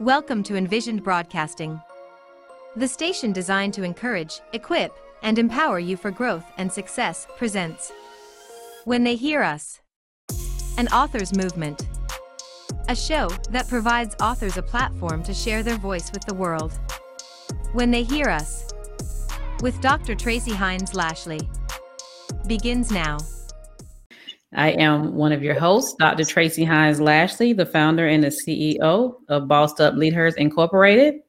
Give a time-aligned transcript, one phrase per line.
[0.00, 1.80] Welcome to Envisioned Broadcasting,
[2.76, 7.90] the station designed to encourage, equip, and empower you for growth and success presents
[8.84, 9.80] When They Hear Us,
[10.76, 11.88] an author's movement.
[12.88, 16.78] A show that provides authors a platform to share their voice with the world.
[17.72, 18.72] When They Hear Us,
[19.62, 20.14] with Dr.
[20.14, 21.40] Tracy Hines Lashley,
[22.46, 23.18] begins now.
[24.54, 26.24] I am one of your hosts, Dr.
[26.24, 31.20] Tracy Hines Lashley, the founder and the CEO of Bossed Up Leaders Incorporated.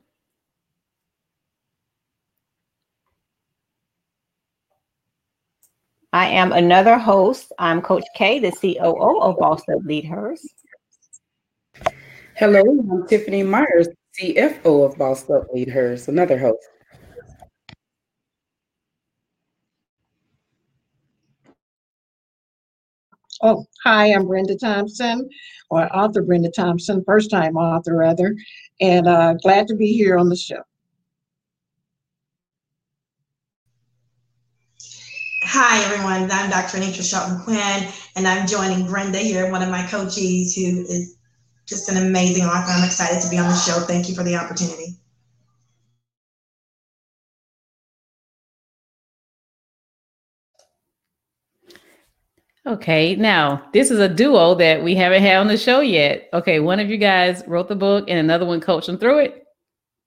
[6.13, 7.51] I am another host.
[7.59, 10.41] I'm Coach K, the COO of Bossed Up Leaders.
[12.35, 16.65] Hello, I'm Tiffany Myers, CFO of Bossed Up Leaders, another host.
[23.41, 25.29] Oh, hi, I'm Brenda Thompson,
[25.69, 28.35] or author Brenda Thompson, first time author rather,
[28.81, 30.61] and uh, glad to be here on the show.
[35.43, 36.29] Hi, everyone.
[36.29, 36.79] I'm Dr.
[36.79, 41.15] Anitra Shelton Quinn, and I'm joining Brenda here, one of my coaches who is
[41.65, 42.71] just an amazing author.
[42.71, 43.79] I'm excited to be on the show.
[43.85, 44.98] Thank you for the opportunity.
[52.69, 56.29] Okay, now this is a duo that we haven't had on the show yet.
[56.33, 59.47] Okay, one of you guys wrote the book and another one coached them through it.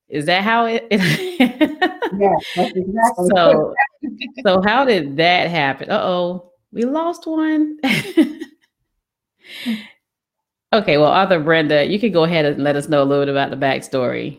[0.09, 0.87] Is that how it?
[0.93, 3.29] yeah, exactly.
[3.35, 3.75] So,
[4.47, 5.91] so how did that happen?
[5.91, 7.79] Uh oh, we lost one.
[10.73, 13.33] okay, well, author Brenda, you can go ahead and let us know a little bit
[13.33, 14.39] about the backstory.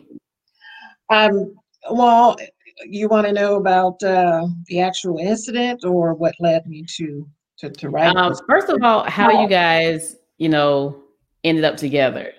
[1.10, 1.54] Um,
[1.90, 2.38] well,
[2.86, 7.70] you want to know about uh, the actual incident or what led me to to,
[7.70, 8.16] to write?
[8.16, 11.02] Um, first of all, how you guys, you know,
[11.42, 12.32] ended up together.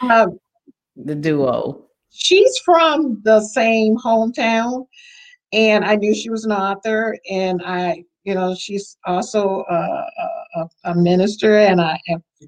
[0.00, 0.38] um,
[0.96, 1.84] the duo.
[2.10, 4.86] She's from the same hometown,
[5.52, 10.06] and I knew she was an author, and I, you know, she's also a,
[10.56, 11.98] a, a minister, and I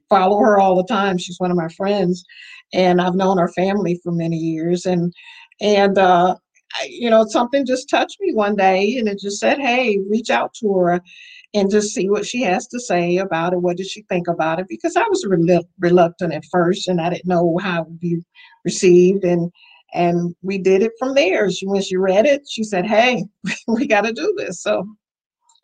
[0.09, 1.19] follow her all the time.
[1.19, 2.25] She's one of my friends,
[2.73, 5.13] and I've known her family for many years, and
[5.61, 6.37] and uh,
[6.89, 10.55] you know, something just touched me one day, and it just said, "Hey, reach out
[10.55, 11.01] to her."
[11.55, 13.61] And just see what she has to say about it.
[13.61, 14.67] What does she think about it?
[14.69, 18.23] Because I was rel- reluctant at first, and I didn't know how it would be
[18.65, 19.25] received.
[19.25, 19.53] And
[19.95, 21.51] and we did it from there.
[21.51, 23.25] She, when she read it, she said, "Hey,
[23.69, 24.87] we got to do this." So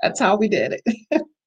[0.03, 1.23] that's how we did it.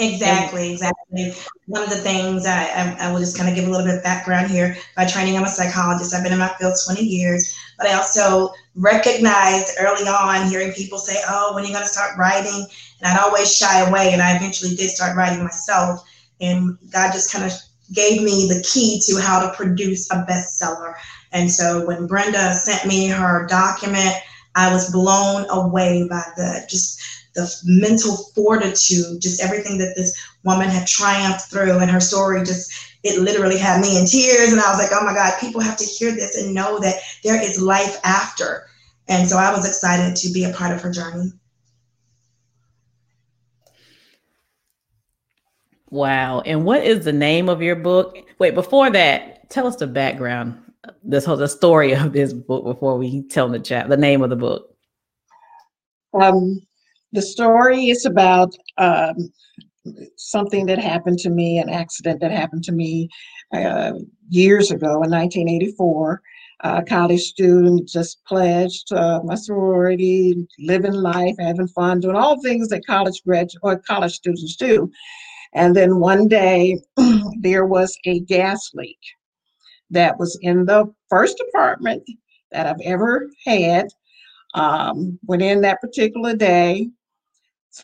[0.00, 1.34] Exactly, exactly.
[1.66, 3.96] One of the things I, I, I, will just kind of give a little bit
[3.96, 4.74] of background here.
[4.96, 6.14] By training, I'm a psychologist.
[6.14, 10.96] I've been in my field 20 years, but I also recognized early on hearing people
[10.96, 12.66] say, "Oh, when are you going to start writing?"
[13.00, 16.02] And I'd always shy away, and I eventually did start writing myself.
[16.40, 17.52] And God just kind of
[17.92, 20.94] gave me the key to how to produce a bestseller.
[21.32, 24.14] And so when Brenda sent me her document,
[24.54, 27.00] I was blown away by the just
[27.34, 32.90] the mental fortitude, just everything that this woman had triumphed through, and her story just
[33.02, 34.52] it literally had me in tears.
[34.52, 36.96] And I was like, oh my God, people have to hear this and know that
[37.24, 38.66] there is life after.
[39.08, 41.32] And so I was excited to be a part of her journey.
[45.90, 46.40] Wow.
[46.42, 48.16] And what is the name of your book?
[48.38, 50.56] Wait, before that, tell us the background,
[51.02, 54.30] this whole the story of this book before we tell the chat the name of
[54.30, 54.76] the book.
[56.14, 56.60] Um,
[57.12, 59.32] the story is about um,
[60.16, 63.08] something that happened to me, an accident that happened to me
[63.52, 63.92] uh,
[64.28, 66.22] years ago in 1984.
[66.62, 72.68] A college student just pledged uh, my sorority, living life, having fun, doing all things
[72.68, 74.90] that college grad or college students do.
[75.54, 76.78] And then one day
[77.40, 78.98] there was a gas leak
[79.90, 82.02] that was in the first apartment
[82.52, 83.88] that I've ever had.
[84.54, 86.90] Um, went in that particular day,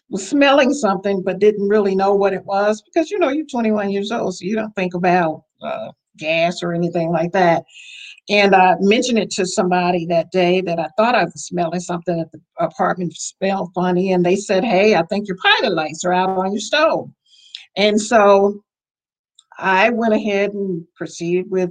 [0.08, 3.90] was smelling something but didn't really know what it was because you know you're 21
[3.90, 7.64] years old so you don't think about uh, gas or anything like that.
[8.28, 12.18] And i mentioned it to somebody that day that i thought i was smelling something
[12.18, 16.12] at the apartment smelled funny and they said hey i think your pilot lights are
[16.12, 17.08] out on your stove.
[17.76, 18.64] And so
[19.58, 21.70] i went ahead and proceeded with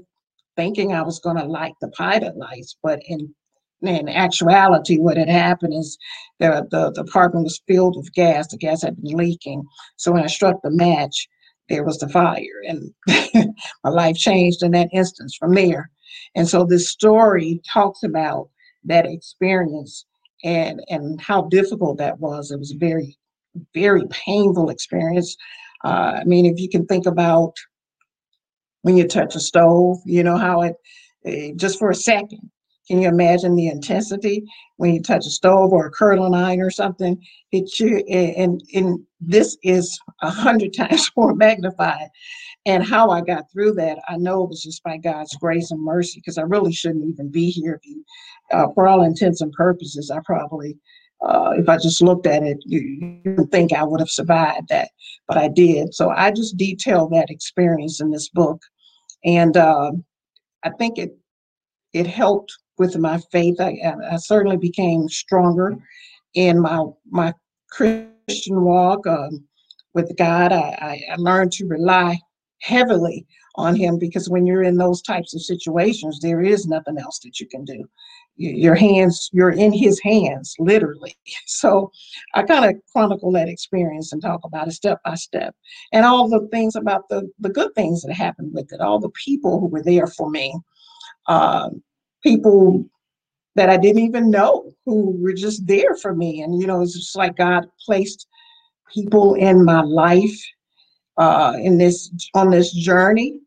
[0.56, 3.36] thinking i was going to light the pilot lights but in
[3.82, 5.98] in actuality, what had happened is
[6.40, 8.48] the, the, the apartment was filled with gas.
[8.48, 9.64] The gas had been leaking.
[9.98, 11.28] So when I struck the match,
[11.70, 12.62] there was the fire.
[12.68, 12.94] And
[13.84, 15.90] my life changed in that instance from there.
[16.36, 18.50] And so this story talks about
[18.86, 20.06] that experience
[20.44, 22.52] and, and how difficult that was.
[22.52, 23.18] It was a very,
[23.74, 25.36] very painful experience.
[25.84, 27.54] Uh, I mean, if you can think about
[28.84, 30.76] when you touch a stove, you know how it,
[31.26, 32.52] eh, just for a second,
[32.88, 34.44] can you imagine the intensity
[34.78, 37.20] when you touch a stove or a curling iron or something?
[37.52, 42.10] It you, and, and this is a hundred times more magnified.
[42.68, 45.84] And how I got through that, I know it was just by God's grace and
[45.84, 47.80] mercy, because I really shouldn't even be here.
[48.52, 50.78] Uh, for all intents and purposes, I probably,
[51.22, 54.90] uh, if I just looked at it, you, you think I would have survived that,
[55.28, 55.94] but I did.
[55.94, 58.62] So I just detail that experience in this book,
[59.24, 59.92] and uh,
[60.64, 61.18] I think it
[61.94, 63.60] it helped with my faith.
[63.60, 63.78] I,
[64.12, 65.78] I certainly became stronger
[66.34, 67.34] in my my
[67.72, 69.44] Christian walk um,
[69.94, 70.52] with God.
[70.52, 72.20] I, I learned to rely
[72.62, 73.26] heavily
[73.56, 77.40] on him because when you're in those types of situations, there is nothing else that
[77.40, 77.86] you can do.
[78.38, 81.16] Your hands, you're in his hands, literally.
[81.48, 81.92] So
[82.34, 85.56] I kind of chronicle that experience and talk about it step by step
[85.94, 89.10] and all the things about the, the good things that happened with it, all the
[89.10, 90.54] people who were there for me,
[91.28, 91.70] uh,
[92.26, 92.84] people
[93.56, 96.42] that I didn't even know who were just there for me.
[96.42, 98.28] And, you know, it's just like God placed
[98.94, 100.38] people in my life
[101.18, 103.40] uh, in this on this journey,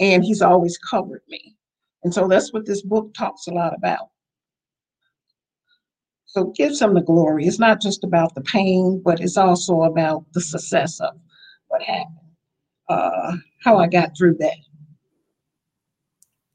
[0.00, 1.56] and He's always covered me.
[2.02, 4.08] And so that's what this book talks a lot about.
[6.26, 7.46] So gives Him the glory.
[7.46, 11.14] It's not just about the pain, but it's also about the success of
[11.68, 12.18] what happened,
[12.88, 14.56] uh, how I got through that.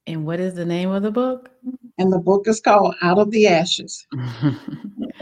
[0.09, 1.51] And what is the name of the book?
[1.99, 4.07] And the book is called Out of the Ashes.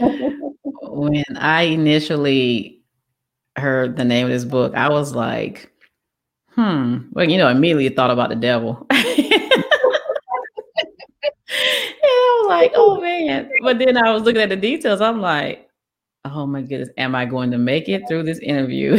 [0.82, 2.80] when I initially
[3.56, 5.70] heard the name of this book, I was like,
[6.54, 7.00] hmm.
[7.12, 8.86] Well, you know, immediately thought about the devil.
[8.90, 9.02] and
[12.02, 13.50] I was like, oh man.
[13.60, 15.02] But then I was looking at the details.
[15.02, 15.68] I'm like,
[16.24, 18.96] oh my goodness, am I going to make it through this interview?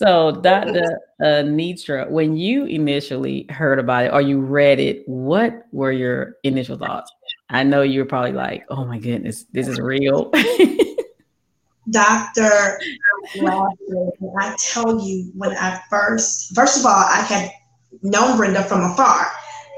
[0.00, 0.98] So, Dr.
[1.20, 6.36] Uh, Nitra, when you initially heard about it or you read it, what were your
[6.42, 7.12] initial thoughts?
[7.50, 10.30] I know you were probably like, oh my goodness, this is real.
[11.90, 12.80] Dr.
[13.42, 17.50] I tell you, when I first, first of all, I had
[18.00, 19.26] known Brenda from afar.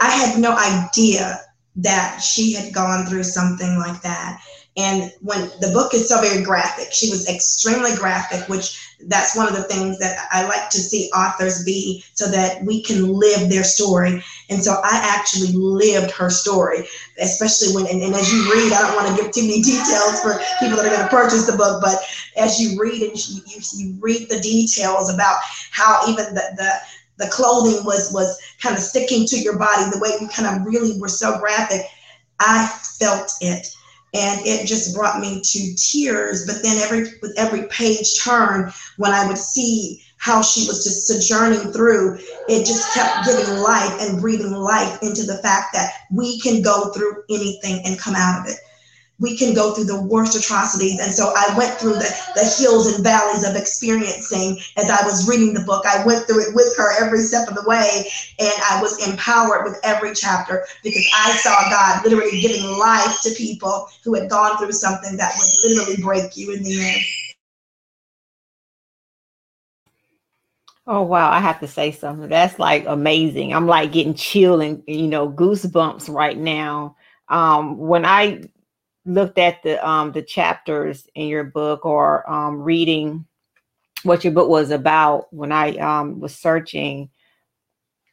[0.01, 1.41] I had no idea
[1.75, 4.41] that she had gone through something like that.
[4.77, 9.47] And when the book is so very graphic, she was extremely graphic, which that's one
[9.47, 13.51] of the things that I like to see authors be so that we can live
[13.51, 14.23] their story.
[14.49, 16.87] And so I actually lived her story,
[17.21, 20.21] especially when, and, and as you read, I don't want to give too many details
[20.23, 22.03] for people that are going to purchase the book, but
[22.39, 25.39] as you read and you, you, you read the details about
[25.71, 26.73] how even the, the,
[27.23, 30.67] the clothing was was kind of sticking to your body the way you kind of
[30.67, 31.83] really were so graphic
[32.41, 32.67] i
[32.99, 33.69] felt it
[34.15, 39.13] and it just brought me to tears but then every with every page turn when
[39.13, 42.19] i would see how she was just sojourning through
[42.49, 46.91] it just kept giving life and breathing life into the fact that we can go
[46.93, 48.59] through anything and come out of it
[49.23, 50.99] we can go through the worst atrocities.
[51.01, 55.29] And so I went through the, the hills and valleys of experiencing as I was
[55.29, 55.87] reading the book.
[55.87, 58.11] I went through it with her every step of the way,
[58.41, 63.31] and I was empowered with every chapter because I saw God literally giving life to
[63.31, 67.03] people who had gone through something that would literally break you in the end.
[70.85, 72.29] Oh wow, I have to say something.
[72.29, 73.55] That's like amazing.
[73.55, 76.97] I'm like getting chill and you know goosebumps right now.
[77.29, 78.43] Um, when I
[79.05, 83.27] looked at the um the chapters in your book or um reading
[84.05, 87.11] what your book was about when I um was searching,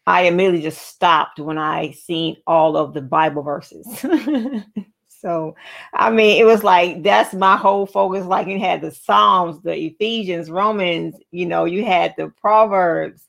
[0.06, 3.88] I immediately just stopped when I seen all of the Bible verses.
[5.08, 5.56] so
[5.94, 8.26] I mean it was like that's my whole focus.
[8.26, 13.29] Like you had the Psalms, the Ephesians, Romans, you know, you had the Proverbs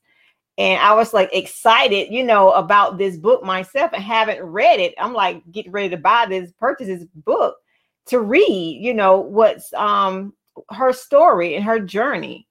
[0.61, 4.93] and I was like excited, you know, about this book myself and haven't read it.
[4.99, 7.57] I'm like getting ready to buy this, purchase this book
[8.09, 10.35] to read, you know, what's um
[10.69, 12.47] her story and her journey.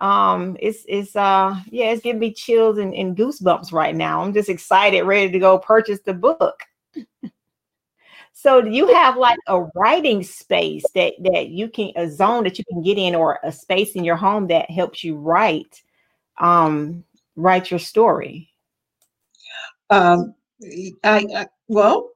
[0.00, 4.22] Um, it's it's uh yeah, it's giving me chills and, and goosebumps right now.
[4.22, 6.64] I'm just excited, ready to go purchase the book.
[8.32, 12.58] so do you have like a writing space that that you can a zone that
[12.58, 15.80] you can get in or a space in your home that helps you write
[16.38, 17.04] um
[17.36, 18.50] write your story?
[19.90, 20.34] Um,
[21.04, 22.10] I, I well,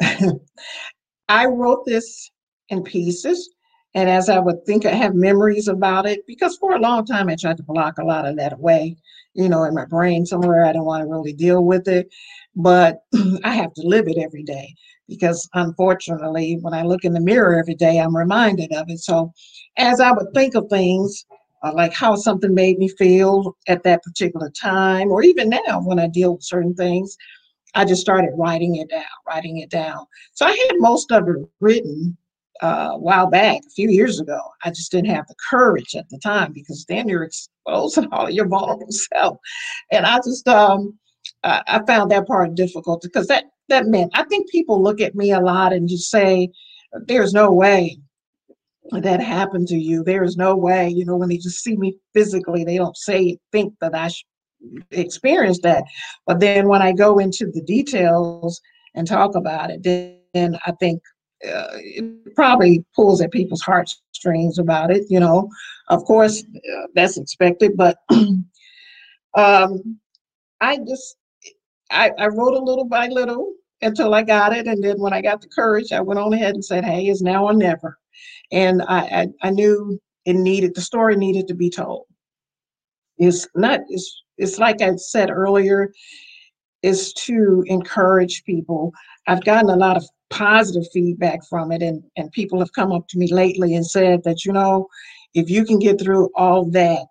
[1.28, 2.30] I wrote this
[2.68, 3.50] in pieces.
[3.94, 7.28] And as I would think, I have memories about it because for a long time
[7.28, 8.96] I tried to block a lot of that away,
[9.34, 10.64] you know, in my brain somewhere.
[10.64, 12.08] I don't want to really deal with it,
[12.54, 13.00] but
[13.44, 14.74] I have to live it every day
[15.08, 18.98] because unfortunately, when I look in the mirror every day, I'm reminded of it.
[18.98, 19.32] So,
[19.78, 21.24] as I would think of things,
[21.62, 25.98] uh, like how something made me feel at that particular time, or even now when
[25.98, 27.16] I deal with certain things,
[27.74, 30.06] I just started writing it down, writing it down.
[30.32, 32.16] So I had most of it written
[32.62, 34.40] uh, a while back, a few years ago.
[34.64, 38.32] I just didn't have the courage at the time because then you're exposing all of
[38.32, 39.38] your vulnerable self.
[39.92, 40.98] And I just, um,
[41.44, 45.14] I, I found that part difficult because that that meant I think people look at
[45.14, 46.50] me a lot and just say,
[47.06, 47.98] "There's no way
[48.92, 50.02] that happened to you.
[50.02, 53.38] There is no way." You know, when they just see me physically, they don't say
[53.52, 54.10] think that I
[54.90, 55.84] experienced that.
[56.26, 58.60] But then when I go into the details
[58.94, 59.82] and talk about it,
[60.34, 61.00] then I think
[61.44, 65.04] uh, it probably pulls at people's heartstrings about it.
[65.08, 65.48] You know,
[65.88, 67.98] of course, uh, that's expected, but
[69.36, 69.98] um,
[70.60, 71.16] I just
[71.90, 75.22] I, I wrote a little by little until I got it, and then when I
[75.22, 77.98] got the courage, I went on ahead and said, "Hey, it's now or never,"
[78.52, 78.98] and I
[79.42, 82.06] I, I knew it needed the story needed to be told.
[83.18, 85.92] It's not it's it's like I said earlier,
[86.82, 88.92] is to encourage people.
[89.26, 93.08] I've gotten a lot of positive feedback from it, and and people have come up
[93.08, 94.88] to me lately and said that you know,
[95.34, 97.08] if you can get through all that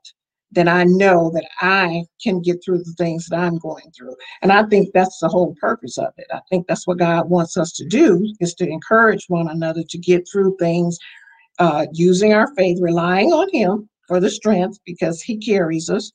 [0.52, 4.16] then I know that I can get through the things that I'm going through.
[4.42, 6.28] And I think that's the whole purpose of it.
[6.32, 9.98] I think that's what God wants us to do is to encourage one another to
[9.98, 10.98] get through things
[11.60, 16.12] uh, using our faith, relying on Him for the strength because He carries us.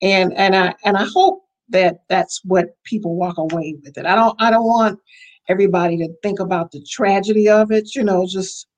[0.00, 4.06] And and I and I hope that that's what people walk away with it.
[4.06, 5.00] I don't I don't want
[5.48, 8.68] everybody to think about the tragedy of it, you know, just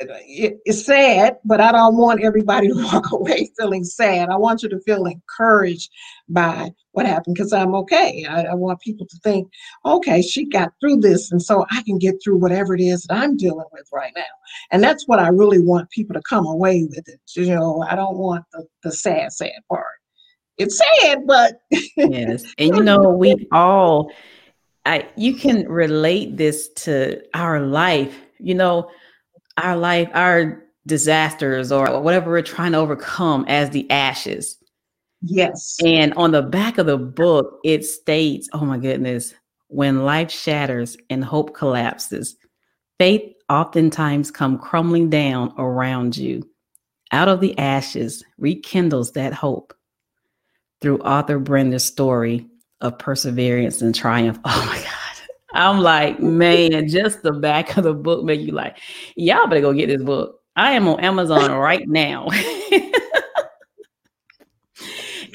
[0.00, 4.28] it's sad, but I don't want everybody to walk away feeling sad.
[4.28, 5.90] I want you to feel encouraged
[6.28, 8.24] by what happened because I'm okay.
[8.28, 9.48] I, I, want people to think,
[9.84, 13.16] okay, she got through this, and so I can get through whatever it is that
[13.16, 14.22] I'm dealing with right now.
[14.70, 17.20] And that's what I really want people to come away with it.
[17.36, 19.86] You know, I don't want the, the sad, sad part.
[20.58, 21.60] It's sad, but
[21.96, 24.10] yes, and you know, we all,
[24.84, 28.16] I you can relate this to our life.
[28.40, 28.90] You know
[29.64, 34.58] our life, our disasters, or whatever we're trying to overcome as the ashes.
[35.22, 35.76] Yes.
[35.84, 39.34] And on the back of the book, it states, oh my goodness,
[39.68, 42.36] when life shatters and hope collapses,
[42.98, 46.48] faith oftentimes come crumbling down around you.
[47.12, 49.74] Out of the ashes rekindles that hope.
[50.80, 52.46] Through author Brenda's story
[52.80, 54.38] of perseverance and triumph.
[54.44, 54.97] Oh my God.
[55.54, 58.78] I'm like, man, just the back of the book make you like,
[59.16, 60.40] y'all better go get this book.
[60.56, 62.28] I am on Amazon right now.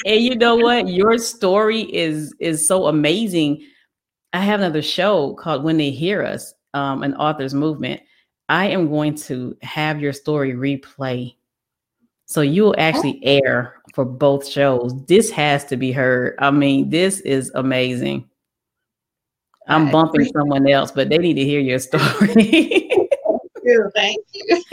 [0.06, 0.88] and you know what?
[0.88, 3.66] Your story is is so amazing.
[4.34, 8.02] I have another show called When They Hear Us, um, an author's movement.
[8.50, 11.36] I am going to have your story replay.
[12.26, 14.94] So you will actually air for both shows.
[15.06, 16.36] This has to be heard.
[16.40, 18.30] I mean, this is amazing.
[19.68, 22.04] I'm bumping someone else, but they need to hear your story.
[23.96, 24.64] Thank you.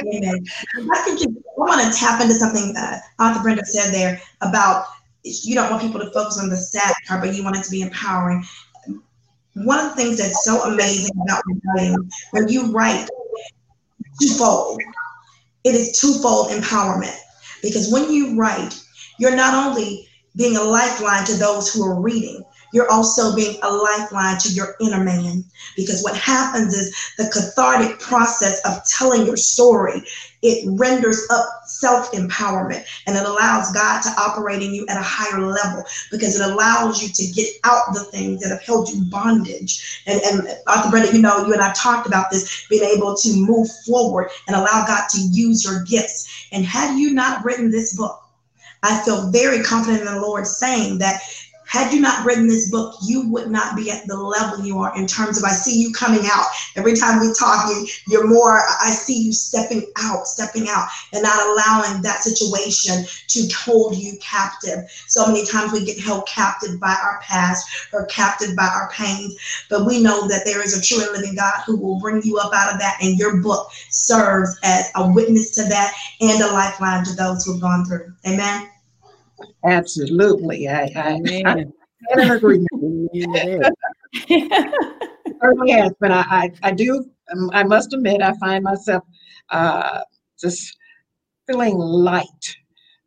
[0.00, 4.86] I think you, I want to tap into something uh, Author Brenda said there about
[5.24, 7.70] you don't want people to focus on the sad part, but you want it to
[7.70, 8.44] be empowering.
[9.54, 11.42] One of the things that's so amazing about
[11.76, 13.08] writing, when you write
[14.20, 14.80] twofold,
[15.64, 17.16] it is twofold empowerment.
[17.62, 18.82] Because when you write,
[19.18, 23.70] you're not only being a lifeline to those who are reading, you're also being a
[23.70, 25.44] lifeline to your inner man.
[25.76, 30.02] Because what happens is the cathartic process of telling your story,
[30.42, 35.40] it renders up self-empowerment and it allows God to operate in you at a higher
[35.40, 40.02] level because it allows you to get out the things that have held you bondage.
[40.06, 40.90] And, and Dr.
[40.90, 44.56] Brenda, you know, you and I talked about this, being able to move forward and
[44.56, 46.48] allow God to use your gifts.
[46.50, 48.18] And had you not written this book,
[48.82, 51.22] I feel very confident in the Lord saying that
[51.72, 54.94] had you not written this book, you would not be at the level you are
[54.94, 56.44] in terms of I see you coming out.
[56.76, 61.22] Every time we talk, you, you're more, I see you stepping out, stepping out, and
[61.22, 64.80] not allowing that situation to hold you captive.
[65.08, 69.34] So many times we get held captive by our past or captive by our pains,
[69.70, 72.36] but we know that there is a true and living God who will bring you
[72.36, 76.52] up out of that, and your book serves as a witness to that and a
[76.52, 78.12] lifeline to those who have gone through.
[78.26, 78.68] Amen.
[79.64, 80.68] Absolutely.
[80.68, 81.64] I, I, I,
[82.16, 82.66] I agree.
[85.42, 89.04] certainly has, but I, I, I do, um, I must admit, I find myself
[89.50, 90.00] uh,
[90.40, 90.76] just
[91.46, 92.56] feeling light.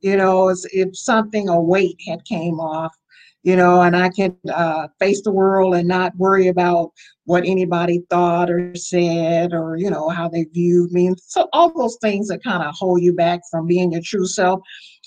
[0.02, 2.94] You know, as if something, a weight had came off,
[3.42, 6.92] you know, and I can uh, face the world and not worry about
[7.24, 11.08] what anybody thought or said or, you know, how they viewed me.
[11.08, 14.28] And so all those things that kind of hold you back from being your true
[14.28, 14.60] self.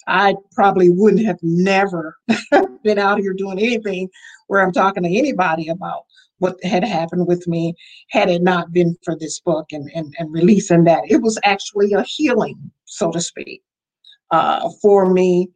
[0.08, 2.16] I probably wouldn't have never
[2.82, 4.08] been out here doing anything
[4.46, 6.04] where I'm talking to anybody about
[6.38, 7.74] what had happened with me
[8.10, 11.02] had it not been for this book and, and, and releasing that.
[11.08, 13.62] It was actually a healing, so to speak,
[14.30, 15.48] uh, for me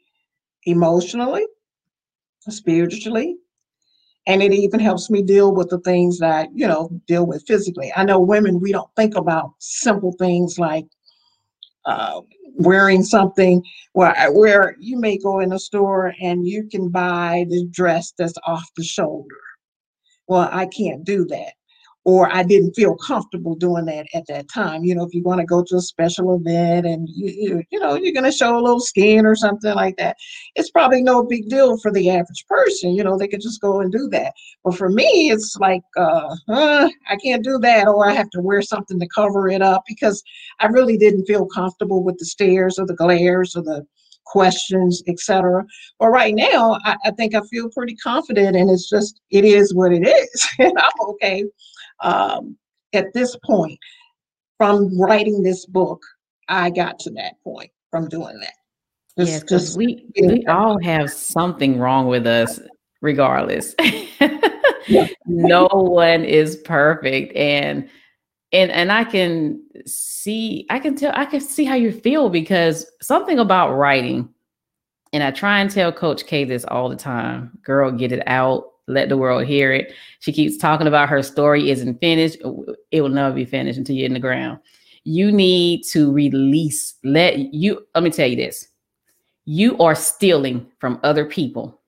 [0.66, 1.46] emotionally,
[2.48, 3.36] spiritually,
[4.26, 7.92] and it even helps me deal with the things that you know deal with physically
[7.96, 10.86] i know women we don't think about simple things like
[11.84, 12.20] uh,
[12.56, 17.66] wearing something where where you may go in a store and you can buy the
[17.70, 19.36] dress that's off the shoulder.
[20.28, 21.54] Well i can't do that
[22.04, 24.84] or I didn't feel comfortable doing that at that time.
[24.84, 27.78] You know, if you want to go to a special event and you, you, you
[27.78, 30.16] know you're going to show a little skin or something like that,
[30.56, 32.94] it's probably no big deal for the average person.
[32.94, 34.32] You know, they could just go and do that.
[34.64, 38.40] But for me, it's like uh, uh, I can't do that, or I have to
[38.40, 40.22] wear something to cover it up because
[40.58, 43.86] I really didn't feel comfortable with the stares or the glares or the
[44.24, 45.64] questions, etc.
[45.98, 49.74] But right now, I, I, think I feel pretty confident, and it's just it is
[49.74, 51.44] what it is, and I'm okay
[52.00, 52.56] um,
[52.92, 53.78] at this point,
[54.58, 56.00] from writing this book,
[56.48, 58.54] I got to that point from doing that.
[59.18, 62.60] Just, yes, because we we all have something wrong with us,
[63.00, 63.74] regardless.
[64.88, 65.08] yeah.
[65.26, 67.88] no one is perfect, and
[68.52, 72.90] and and I can see, I can tell, I can see how you feel because
[73.02, 74.28] something about writing,
[75.12, 77.58] and I try and tell Coach K this all the time.
[77.62, 79.92] Girl, get it out let the world hear it.
[80.20, 82.36] She keeps talking about her story isn't finished.
[82.90, 84.58] It will never be finished until you're in the ground.
[85.04, 88.68] You need to release, let you, let me tell you this.
[89.44, 91.80] You are stealing from other people.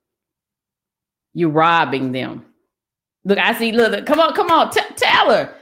[1.34, 2.44] You're robbing them.
[3.24, 5.54] Look, I see, look, come on, come on, t- tell her.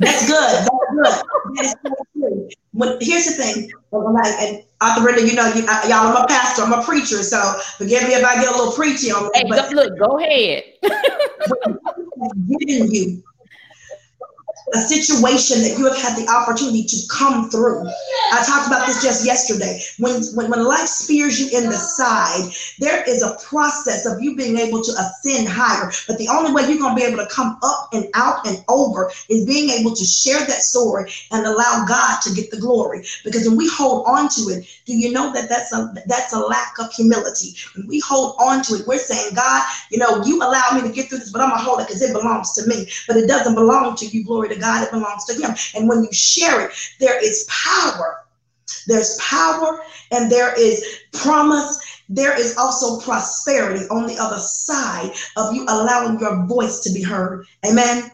[0.00, 0.66] That's good.
[0.66, 1.24] That's good.
[1.56, 1.74] That's
[2.14, 2.54] good.
[2.72, 6.62] When, here's the thing, like, and Author you know, you, I, y'all, I'm a pastor,
[6.62, 7.38] I'm a preacher, so
[7.76, 10.64] forgive me if I get a little preachy on Hey, but, look, go ahead.
[12.48, 13.22] giving you
[14.74, 17.86] a situation that you have had the opportunity to come through.
[18.32, 19.82] I talked about this just yesterday.
[19.98, 24.36] When, when, when life spears you in the side, there is a process of you
[24.36, 25.90] being able to ascend higher.
[26.06, 28.64] But the only way you're going to be able to come up and out and
[28.68, 33.04] over is being able to share that story and allow God to get the glory.
[33.24, 36.38] Because when we hold on to it, do you know that that's a that's a
[36.38, 37.54] lack of humility?
[37.76, 40.92] When we hold on to it, we're saying, God, you know, you allow me to
[40.92, 42.88] get through this, but I'm gonna hold it because it belongs to me.
[43.08, 44.24] But it doesn't belong to you.
[44.24, 45.54] Glory to God, it belongs to Him.
[45.74, 48.24] And when you share it, there is power.
[48.86, 51.78] There's power and there is promise.
[52.08, 57.02] There is also prosperity on the other side of you allowing your voice to be
[57.02, 57.46] heard.
[57.64, 58.10] Amen.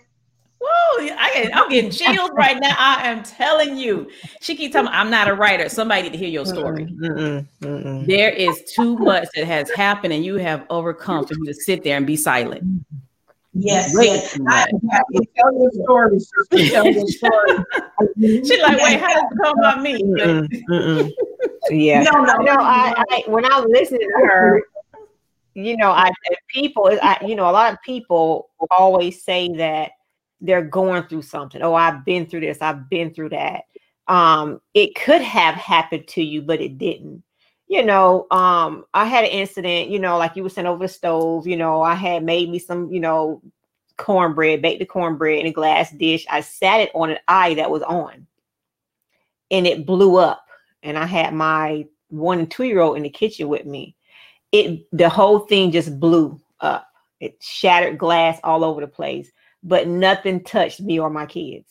[0.61, 2.75] Woo, I, am getting chills right now.
[2.79, 4.11] I am telling you.
[4.41, 5.69] She keeps telling me I'm not a writer.
[5.69, 6.87] Somebody need to hear your story.
[6.87, 8.07] Mm-mm, mm-mm.
[8.07, 11.85] There is too much that has happened and you have overcome for you to sit
[11.85, 12.65] there and be silent.
[13.59, 14.39] Yes, yes.
[14.47, 14.67] I,
[15.37, 16.21] tell your story.
[16.69, 17.57] Tell your story.
[18.19, 20.03] She's like, wait, how does it come about me?
[20.03, 21.13] Mm-mm, mm-mm.
[21.71, 22.03] Yeah.
[22.03, 22.57] No, no, no.
[22.59, 24.63] I, I, when I was listening to her,
[25.55, 26.11] you know, I
[26.49, 29.93] people, I, you know, a lot of people always say that
[30.43, 31.63] they're going through something.
[31.63, 32.61] Oh, I've been through this.
[32.61, 33.63] I've been through that.
[34.07, 37.23] Um, it could have happened to you, but it didn't
[37.69, 40.89] you know, um, I had an incident, you know, like you were sent over the
[40.89, 43.43] stove, you know, I had made me some, you know,
[43.97, 46.27] cornbread, baked the cornbread in a glass dish.
[46.31, 48.27] I sat it on an eye that was on
[49.51, 50.45] and it blew up.
[50.83, 53.97] And I had my one and two year old in the kitchen with me.
[54.53, 56.87] It the whole thing just blew up.
[57.21, 59.31] It shattered glass all over the place,
[59.63, 61.69] but nothing touched me or my kids.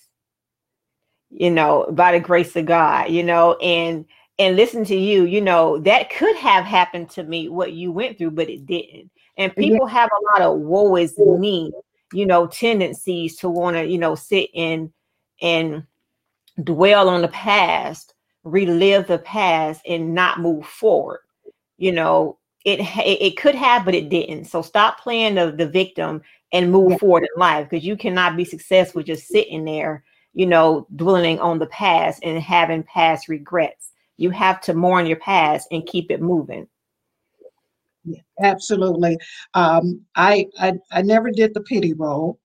[1.29, 4.05] You know, by the grace of God, you know, and
[4.37, 8.17] and listen to you, you know, that could have happened to me what you went
[8.17, 9.09] through, but it didn't.
[9.37, 9.93] And people yeah.
[9.93, 11.71] have a lot of woe is me,
[12.13, 14.91] you know, tendencies to want to, you know, sit in
[15.41, 15.83] and
[16.63, 21.19] dwell on the past, relive the past, and not move forward.
[21.77, 24.45] You know, it it could have, but it didn't.
[24.45, 26.21] So stop playing the, the victim
[26.51, 26.97] and move yeah.
[26.97, 31.59] forward in life because you cannot be successful just sitting there, you know, dwelling on
[31.59, 33.84] the past and having past regrets
[34.17, 36.67] you have to mourn your past and keep it moving.
[38.03, 39.17] Yeah, absolutely.
[39.53, 42.39] Um, I, I I never did the pity roll.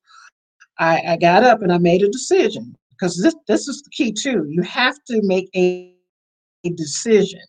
[0.78, 4.12] I, I got up and I made a decision because this this is the key
[4.12, 4.46] too.
[4.48, 5.94] You have to make a,
[6.64, 7.42] a decision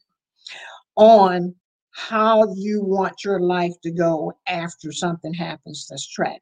[0.96, 1.56] on
[1.92, 6.42] how you want your life to go after something happens that's tragic.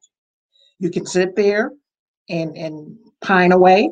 [0.78, 1.72] You can sit there
[2.28, 3.90] and, and pine away.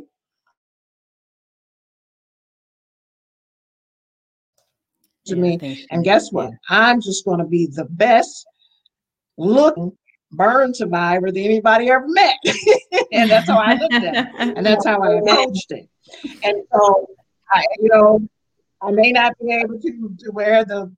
[5.29, 6.51] To Yeah, me, and guess what?
[6.69, 8.47] I'm just going to be the best
[9.37, 9.97] looking
[10.33, 12.37] burn survivor that anybody ever met.
[13.13, 14.57] and that's how I looked at it.
[14.57, 15.89] And that's how I approached it.
[16.43, 17.07] And so,
[17.53, 18.21] I, you know,
[18.83, 20.93] I may not be able to, to wear the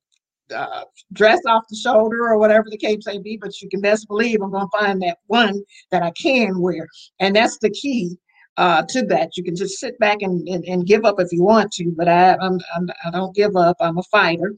[0.54, 4.08] uh, dress off the shoulder or whatever the case may be, but you can best
[4.08, 6.88] believe I'm going to find that one that I can wear.
[7.20, 8.16] And that's the key
[8.60, 9.38] uh, to that.
[9.38, 12.08] You can just sit back and, and, and give up if you want to, but
[12.08, 13.78] I, I'm, I'm, I don't give up.
[13.80, 14.54] I'm a fighter.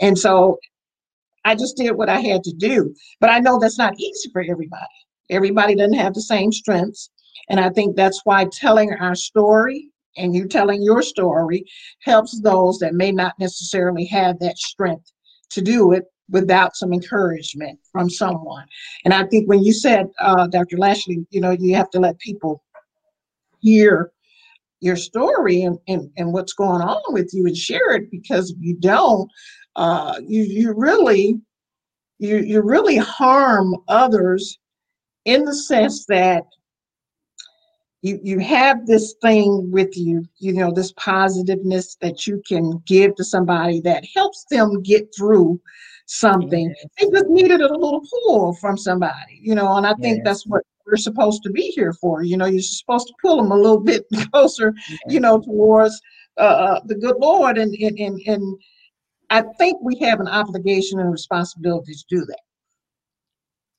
[0.00, 0.58] And so
[1.44, 2.94] I just did what I had to do.
[3.20, 4.86] But I know that's not easy for everybody.
[5.28, 7.10] Everybody doesn't have the same strengths.
[7.50, 11.66] And I think that's why telling our story and you telling your story
[12.00, 15.12] helps those that may not necessarily have that strength
[15.50, 18.64] to do it without some encouragement from someone.
[19.04, 20.78] And I think when you said, uh, Dr.
[20.78, 22.63] Lashley, you know, you have to let people
[23.64, 24.12] hear
[24.80, 28.56] your story and, and, and what's going on with you and share it because if
[28.60, 29.28] you don't,
[29.76, 31.40] uh, you you really
[32.18, 34.58] you you really harm others
[35.24, 36.44] in the sense that
[38.02, 43.14] you you have this thing with you, you know, this positiveness that you can give
[43.16, 45.58] to somebody that helps them get through
[46.06, 46.68] something.
[46.68, 46.86] Yes.
[47.00, 50.24] They just needed a little pull from somebody, you know, and I think Yes.
[50.24, 52.22] that's what we're supposed to be here for.
[52.22, 54.74] You know, you're supposed to pull them a little bit closer,
[55.08, 56.00] you know, towards
[56.38, 58.60] uh, uh, the good Lord, and and and and
[59.30, 62.40] I think we have an obligation and responsibility to do that.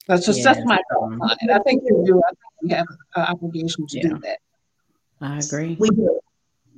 [0.07, 1.51] That's just that's my thought on it.
[1.51, 2.21] I think we do.
[2.23, 4.09] I think we have an obligation to Yeah.
[4.09, 4.37] do that.
[5.21, 5.75] I agree.
[5.79, 6.19] We do.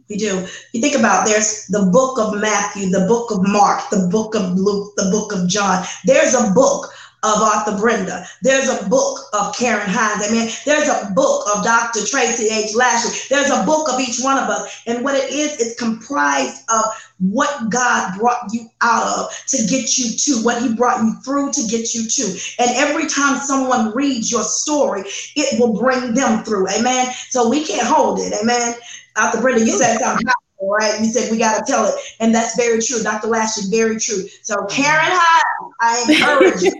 [0.09, 0.45] We do.
[0.73, 4.53] You think about there's the book of Matthew, the book of Mark, the book of
[4.57, 5.85] Luke, the book of John.
[6.05, 6.89] There's a book
[7.23, 8.25] of Author Brenda.
[8.41, 10.23] There's a book of Karen Hines.
[10.27, 12.05] I mean, there's a book of Dr.
[12.05, 12.75] Tracy H.
[12.75, 13.11] Lashley.
[13.29, 14.83] There's a book of each one of us.
[14.85, 16.85] And what it is, it's comprised of
[17.19, 21.51] what God brought you out of to get you to, what He brought you through
[21.53, 22.39] to get you to.
[22.59, 25.03] And every time someone reads your story,
[25.35, 26.69] it will bring them through.
[26.69, 27.11] Amen.
[27.29, 28.33] So we can't hold it.
[28.41, 28.75] Amen.
[29.15, 29.41] Dr.
[29.41, 30.27] Brenda, you said something
[30.57, 30.99] powerful, right?
[30.99, 31.95] You said we got to tell it.
[32.19, 33.01] And that's very true.
[33.03, 33.27] Dr.
[33.27, 34.23] Lashley, very true.
[34.41, 36.71] So Karen Hines, I encourage you.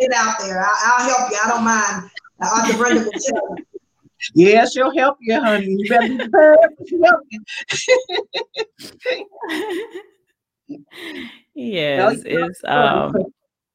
[0.00, 0.60] Get out there.
[0.62, 1.38] I, I'll help you.
[1.42, 2.10] I don't mind.
[2.40, 2.76] Dr.
[2.76, 3.64] Brenda will tell you.
[4.34, 5.66] Yeah, she'll help you, honey.
[5.66, 7.40] You better be prepared to help you.
[11.54, 13.14] yes, it's um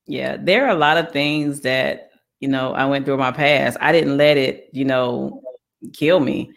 [0.07, 3.31] yeah, there are a lot of things that you know I went through in my
[3.31, 3.77] past.
[3.79, 5.41] I didn't let it, you know,
[5.93, 6.51] kill me,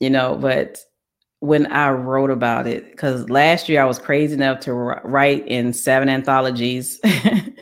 [0.00, 0.82] you know, but
[1.42, 5.72] when I wrote about it, because last year I was crazy enough to write in
[5.72, 7.00] seven anthologies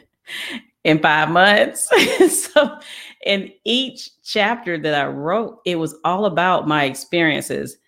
[0.84, 1.88] in five months.
[2.52, 2.78] so,
[3.24, 7.78] in each chapter that I wrote, it was all about my experiences.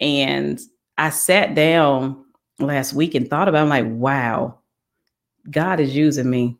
[0.00, 0.58] And
[0.98, 2.24] I sat down
[2.58, 4.58] last week and thought about, it, I'm like, wow,
[5.48, 6.58] God is using me.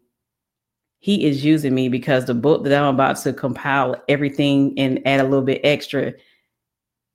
[1.01, 5.19] He is using me because the book that I'm about to compile everything and add
[5.19, 6.13] a little bit extra,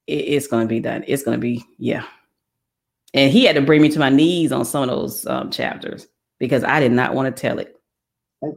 [0.08, 1.04] it- it's going to be done.
[1.08, 2.04] It's going to be, yeah.
[3.14, 6.08] And he had to bring me to my knees on some of those um, chapters
[6.40, 7.76] because I did not want to tell it.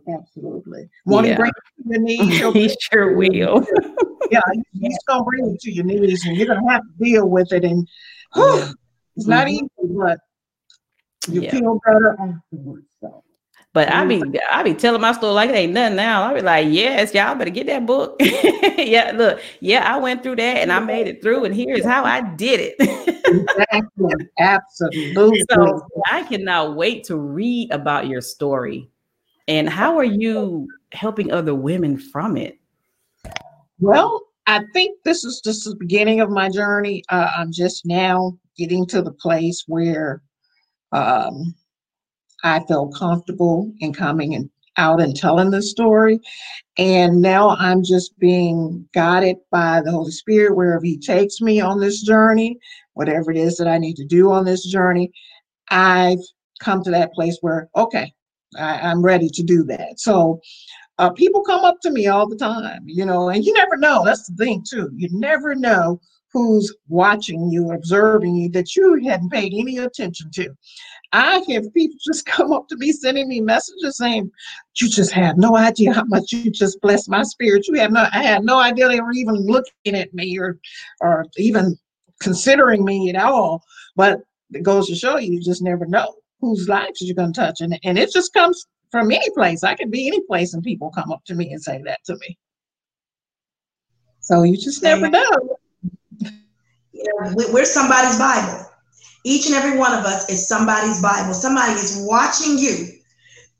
[0.08, 0.88] Absolutely.
[1.04, 1.34] Want Yeah.
[1.34, 2.52] to bring you to your knees?
[2.70, 3.66] he sure will.
[4.30, 4.40] yeah,
[4.72, 7.64] he's gonna bring you to your knees, and you're gonna have to deal with it.
[7.64, 7.86] And
[8.36, 8.70] Yeah.
[9.16, 9.50] it's not Mhm.
[9.50, 10.18] easy, but
[11.28, 11.50] you Yeah.
[11.50, 12.86] feel better afterwards.
[13.74, 16.22] But I be I be telling my story like it ain't nothing now.
[16.22, 18.14] I be like, yes, y'all better get that book.
[18.20, 22.04] yeah, look, yeah, I went through that and I made it through, and here's how
[22.04, 22.76] I did it.
[22.78, 25.42] exactly, absolutely.
[25.50, 28.88] so I cannot wait to read about your story.
[29.48, 32.60] And how are you helping other women from it?
[33.80, 37.02] Well, I think this is just the beginning of my journey.
[37.08, 40.22] Uh, I'm just now getting to the place where
[40.92, 41.56] um,
[42.44, 46.20] I felt comfortable in coming and out and telling the story.
[46.78, 51.80] And now I'm just being guided by the Holy Spirit wherever He takes me on
[51.80, 52.58] this journey,
[52.92, 55.10] whatever it is that I need to do on this journey.
[55.70, 56.20] I've
[56.60, 58.12] come to that place where, okay,
[58.58, 59.98] I, I'm ready to do that.
[59.98, 60.40] So
[60.98, 64.04] uh, people come up to me all the time, you know, and you never know.
[64.04, 64.90] That's the thing, too.
[64.94, 66.00] You never know
[66.32, 70.54] who's watching you, observing you that you hadn't paid any attention to.
[71.14, 74.30] I have people just come up to me sending me messages saying,
[74.80, 77.66] "You just have no idea how much you just blessed my spirit.
[77.68, 80.58] You have no, I had no idea they were even looking at me or,
[81.00, 81.78] or even
[82.20, 83.62] considering me at all."
[83.96, 84.20] But
[84.52, 87.60] it goes to show you, you just never know whose lives you're going to touch.
[87.60, 89.64] And, and it just comes from any place.
[89.64, 92.16] I can be any place and people come up to me and say that to
[92.16, 92.38] me.
[94.20, 95.58] So you just never know.
[96.92, 98.70] You know, we're somebody's Bible.
[99.24, 101.34] Each and every one of us is somebody's Bible.
[101.34, 102.88] Somebody is watching you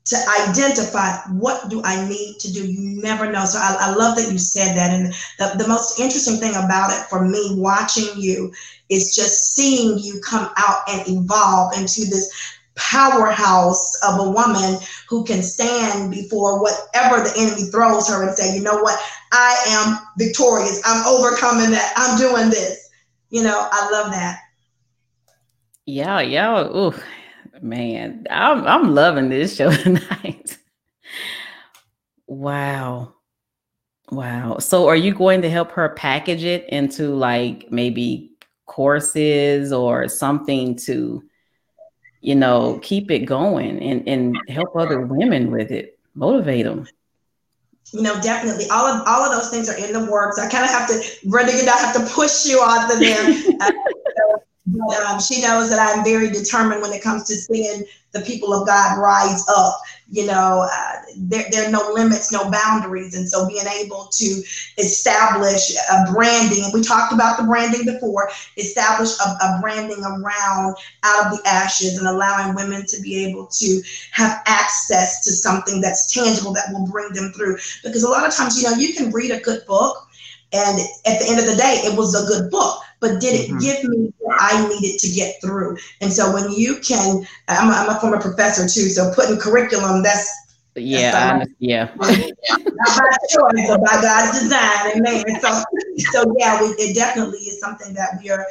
[0.05, 0.15] to
[0.47, 2.65] identify what do I need to do.
[2.71, 3.43] You never know.
[3.45, 4.91] So I, I love that you said that.
[4.91, 8.53] And the, the most interesting thing about it for me watching you
[8.89, 12.31] is just seeing you come out and evolve into this
[12.75, 14.77] powerhouse of a woman
[15.09, 18.99] who can stand before whatever the enemy throws her and say, you know what,
[19.31, 20.81] I am victorious.
[20.85, 21.93] I'm overcoming that.
[21.95, 22.89] I'm doing this.
[23.31, 24.39] You know, I love that.
[25.85, 26.67] Yeah, yeah.
[26.69, 26.93] Oh,
[27.61, 28.25] man.
[28.29, 30.57] I'm I'm loving this show tonight.
[32.27, 33.13] wow.
[34.11, 34.57] Wow.
[34.59, 38.31] So are you going to help her package it into like maybe
[38.65, 41.23] courses or something to
[42.25, 46.87] you know, keep it going and, and help other women with it, motivate them.
[47.91, 48.65] You know, definitely.
[48.71, 50.39] All of all of those things are in the works.
[50.39, 52.99] I kind of have to, Brenda, you know, I have to push you off of
[52.99, 53.57] them.
[53.61, 53.71] uh,
[54.67, 58.53] but, um, she knows that I'm very determined when it comes to seeing the people
[58.53, 63.15] of God rise up you know, uh, there, there are no limits, no boundaries.
[63.15, 64.43] And so being able to
[64.77, 70.75] establish a branding, and we talked about the branding before, establish a, a branding around
[71.03, 75.81] out of the ashes and allowing women to be able to have access to something
[75.81, 77.57] that's tangible that will bring them through.
[77.83, 80.07] Because a lot of times, you know, you can read a good book
[80.53, 83.49] and at the end of the day, it was a good book, but did it
[83.49, 83.59] mm-hmm.
[83.59, 85.77] give me what I needed to get through?
[86.01, 90.03] And so when you can, I'm a, I'm a former professor too, so putting curriculum,
[90.03, 90.31] that's
[90.77, 91.89] yeah, that's yeah.
[91.97, 95.39] Not by choice, but by God's design, amen.
[95.39, 95.63] So,
[96.11, 98.45] so yeah, we, it definitely is something that we are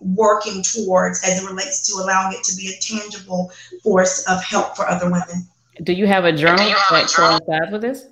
[0.00, 3.52] working towards as it relates to allowing it to be a tangible
[3.84, 5.46] force of help for other women.
[5.84, 8.06] Do you have a journal that coincides with this?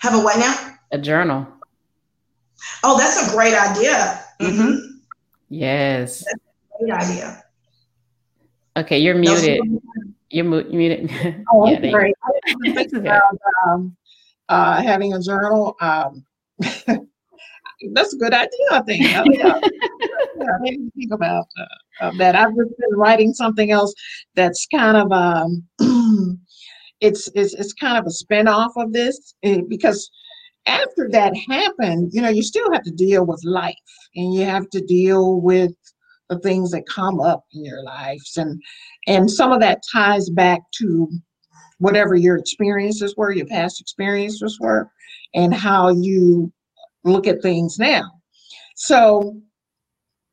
[0.00, 0.76] Have a what now?
[0.90, 1.46] A journal.
[2.82, 4.21] Oh, that's a great idea.
[4.42, 4.96] Mm-hmm.
[5.48, 6.24] Yes.
[6.78, 7.42] great idea.
[8.76, 9.60] Okay, you're muted.
[10.30, 11.10] You're mu- muted.
[11.52, 13.22] Oh, yeah, think about
[13.66, 13.94] um,
[14.48, 15.76] uh, having a journal.
[15.80, 16.24] Um,
[17.92, 19.04] that's a good idea, I think.
[19.14, 21.46] I uh, maybe think about
[22.00, 22.34] uh, that.
[22.34, 23.92] I've just been writing something else
[24.34, 25.64] that's kind of um,
[27.00, 30.10] it's, it's it's kind of a spin-off of this eh, because
[30.66, 33.74] after that happened, you know, you still have to deal with life
[34.14, 35.72] and you have to deal with
[36.28, 38.36] the things that come up in your lives.
[38.36, 38.62] And
[39.06, 41.08] and some of that ties back to
[41.78, 44.88] whatever your experiences were, your past experiences were,
[45.34, 46.52] and how you
[47.04, 48.04] look at things now.
[48.76, 49.40] So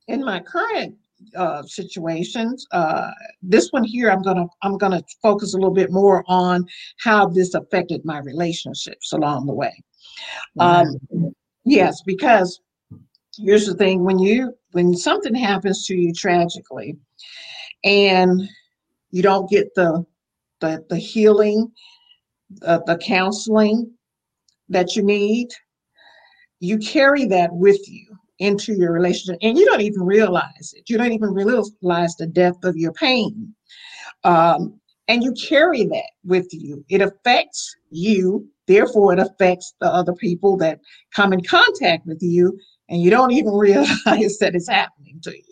[0.07, 0.95] in my current
[1.35, 2.65] uh, situations.
[2.71, 3.11] Uh,
[3.41, 6.65] this one here, I'm gonna I'm gonna focus a little bit more on
[6.99, 9.73] how this affected my relationships along the way.
[10.59, 10.95] Um,
[11.65, 12.59] yes, because
[13.37, 16.97] here's the thing: when you when something happens to you tragically,
[17.83, 18.41] and
[19.11, 20.05] you don't get the
[20.59, 21.71] the, the healing,
[22.65, 23.91] uh, the counseling
[24.67, 25.47] that you need,
[26.59, 28.05] you carry that with you
[28.39, 30.89] into your relationship, and you don't even realize it.
[30.89, 33.53] You don't even realize the depth of your pain.
[34.23, 36.85] Um, and you carry that with you.
[36.89, 40.79] It affects you Therefore, it affects the other people that
[41.11, 42.55] come in contact with you,
[42.87, 45.43] and you don't even realize that it's happening to you.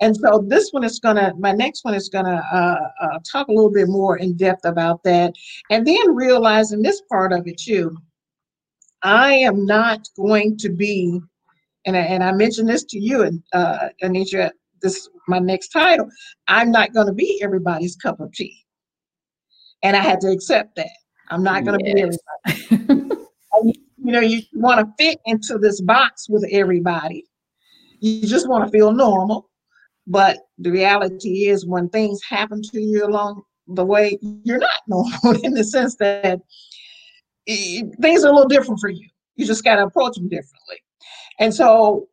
[0.00, 3.52] And so this one is gonna, my next one is gonna uh, uh, talk a
[3.52, 5.34] little bit more in depth about that,
[5.70, 7.96] and then realizing this part of it too.
[9.02, 11.20] I am not going to be,
[11.86, 16.08] and I, and I mentioned this to you, and uh, Anitra, this my next title.
[16.46, 18.64] I'm not going to be everybody's cup of tea,
[19.82, 21.03] and I had to accept that.
[21.30, 22.18] I'm not going to yes.
[22.68, 23.14] be everybody.
[23.98, 27.24] you know, you want to fit into this box with everybody.
[28.00, 29.50] You just want to feel normal.
[30.06, 35.42] But the reality is, when things happen to you along the way, you're not normal
[35.42, 36.40] in the sense that
[37.46, 39.08] it, things are a little different for you.
[39.36, 40.82] You just got to approach them differently.
[41.40, 42.08] And so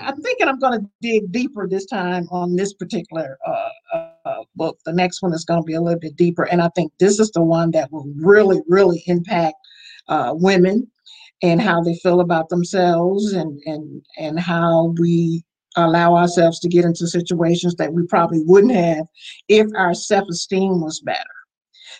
[0.00, 4.11] I, am thinking I'm going to dig deeper this time on this particular uh, uh,
[4.54, 4.78] book.
[4.84, 6.44] The next one is going to be a little bit deeper.
[6.44, 9.56] And I think this is the one that will really, really impact
[10.08, 10.90] uh, women
[11.42, 15.44] and how they feel about themselves and, and, and how we
[15.76, 19.06] allow ourselves to get into situations that we probably wouldn't have
[19.48, 21.18] if our self-esteem was better.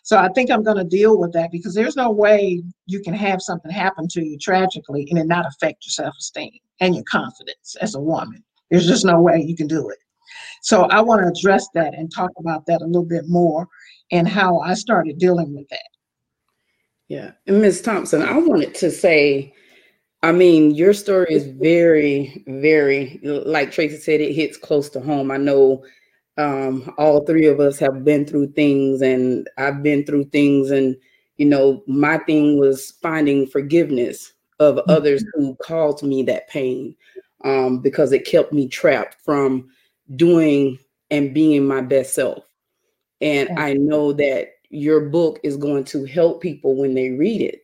[0.04, 3.14] So I think I'm going to deal with that because there's no way you can
[3.14, 7.04] have something happen to you tragically and it not affect your self esteem and your
[7.04, 8.42] confidence as a woman.
[8.70, 9.98] There's just no way you can do it.
[10.62, 13.68] So I want to address that and talk about that a little bit more
[14.10, 15.88] and how I started dealing with that.
[17.08, 17.32] Yeah.
[17.46, 17.82] And Ms.
[17.82, 19.52] Thompson, I wanted to say,
[20.22, 25.30] I mean, your story is very, very, like Tracy said, it hits close to home.
[25.30, 25.84] I know
[26.38, 30.70] um, all three of us have been through things, and I've been through things.
[30.70, 30.96] And,
[31.36, 34.90] you know, my thing was finding forgiveness of Mm-hmm.
[34.90, 36.94] others who caused me that pain
[37.44, 39.68] um, because it kept me trapped from
[40.16, 40.78] doing
[41.10, 42.44] and being my best self.
[43.20, 43.60] And Yeah.
[43.62, 47.60] I know that your book is going to help people when they read it.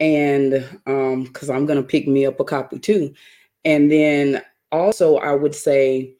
[0.00, 3.14] And um, because I'm going to pick me up a copy too.
[3.64, 6.14] And then also, I would say,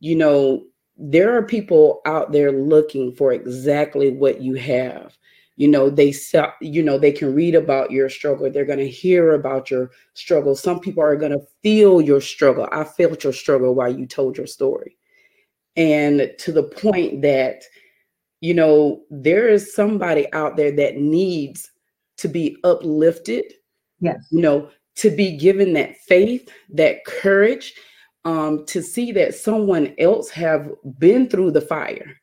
[0.00, 0.64] you know,
[0.96, 5.16] there are people out there looking for exactly what you have.
[5.56, 8.50] You know, they sell, you know, they can read about your struggle.
[8.50, 10.56] They're going to hear about your struggle.
[10.56, 12.68] Some people are going to feel your struggle.
[12.72, 14.96] I felt your struggle while you told your story.
[15.76, 17.62] And to the point that,
[18.40, 21.70] you know, there is somebody out there that needs
[22.18, 23.44] to be uplifted,
[24.00, 24.26] Yes.
[24.30, 27.74] you know, to be given that faith, that courage,
[28.24, 32.20] um, to see that someone else have been through the fire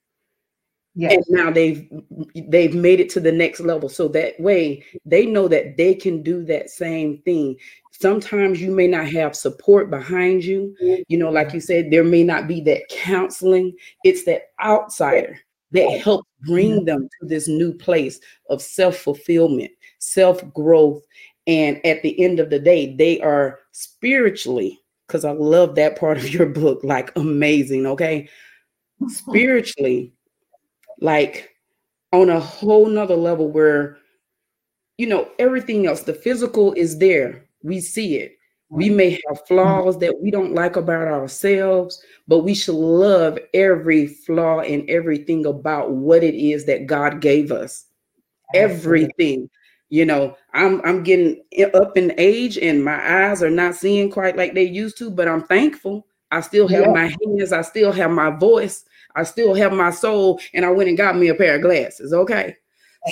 [0.93, 1.13] Yes.
[1.13, 1.89] and now they've
[2.49, 3.88] they've made it to the next level.
[3.88, 7.56] So that way they know that they can do that same thing.
[7.91, 10.75] Sometimes you may not have support behind you.
[10.84, 11.04] Mm-hmm.
[11.08, 13.73] You know like you said there may not be that counseling.
[14.04, 15.39] It's that outsider
[15.71, 16.86] that helps bring mm-hmm.
[16.86, 21.04] them to this new place of self-fulfillment self-growth.
[21.47, 24.77] And at the end of the day they are spiritually
[25.08, 28.27] because i love that part of your book like amazing okay?
[29.08, 30.13] Spiritually
[31.02, 31.50] like
[32.14, 33.98] on a whole nother level where
[34.98, 37.46] you know everything else the physical is there.
[37.64, 38.38] We see it.
[38.70, 44.08] We may have flaws that we don't like about ourselves but we should love every
[44.08, 47.88] flaw and everything about what it is that god gave us.
[48.54, 49.50] Everything.
[49.90, 51.42] You know i'm i'm getting
[51.74, 55.28] up in age and my eyes are not seeing quite like they used to but
[55.28, 56.08] i'm thankful.
[56.32, 56.94] I still have Yeah.
[56.94, 57.52] my hands.
[57.52, 61.17] I still have my voice i still have my soul and i went and got
[61.17, 62.56] me a pair of glasses okay?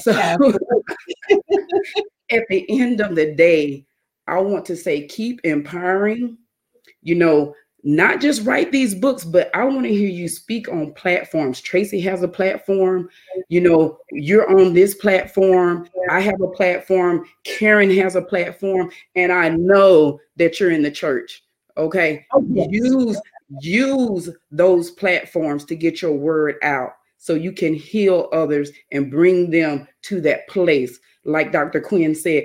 [0.01, 0.11] So
[2.31, 3.85] at the end of the day
[4.27, 6.37] i want to say keep empowering
[7.01, 10.93] you know not just write these books but i want to hear you speak on
[10.93, 11.61] platforms.
[11.61, 13.09] Tracy has a platform
[13.47, 19.31] you know you're on this platform i have a platform karen has a platform and
[19.31, 21.43] i know that you're in the church
[21.79, 22.25] okay?
[22.33, 22.67] Oh, yes.
[22.69, 23.21] use
[23.59, 29.49] use those platforms to get your word out so you can heal others and bring
[29.49, 32.43] them to that place like dr quinn said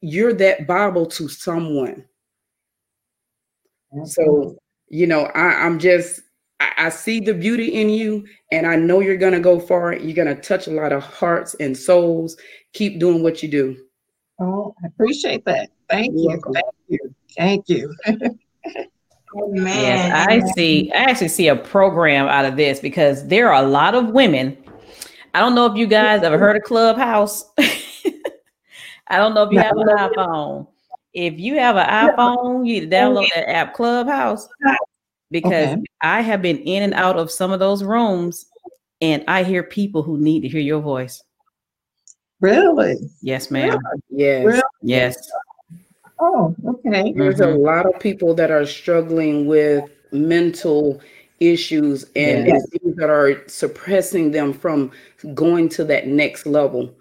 [0.00, 2.04] you're that bible to someone
[4.04, 4.56] so
[4.88, 6.20] you know I, i'm just
[6.60, 10.14] I, I see the beauty in you and i know you're gonna go far you're
[10.14, 12.36] gonna touch a lot of hearts and souls
[12.74, 13.76] keep doing what you do
[14.40, 15.70] Oh, I appreciate that.
[15.88, 16.28] Thank You're you.
[16.28, 16.54] welcome.
[16.54, 17.14] Thank you.
[17.36, 17.94] Thank you.
[19.36, 19.64] Amen.
[19.66, 20.92] Yes, I see.
[20.92, 24.56] I actually see a program out of this because there are a lot of women.
[25.34, 27.50] I don't know if you guys ever heard of Clubhouse.
[29.08, 30.68] I don't know if you have an iPhone.
[31.12, 34.48] If you have an iPhone, you need to download that app Clubhouse
[35.30, 35.82] because Okay.
[36.00, 38.46] I have been in and out of some of those rooms
[39.00, 41.22] and I hear people who need to hear your voice.
[42.40, 42.96] Really?
[43.20, 43.78] Yes, ma'am.
[44.10, 44.62] yes Really?
[44.82, 45.16] Yes.
[46.18, 47.12] Oh, okay.
[47.14, 47.62] there's a Mhm.
[47.64, 51.00] lot of people that are struggling with mental
[51.40, 52.68] issues and Yes.
[52.70, 54.92] things that are suppressing them from
[55.34, 56.94] going to that next level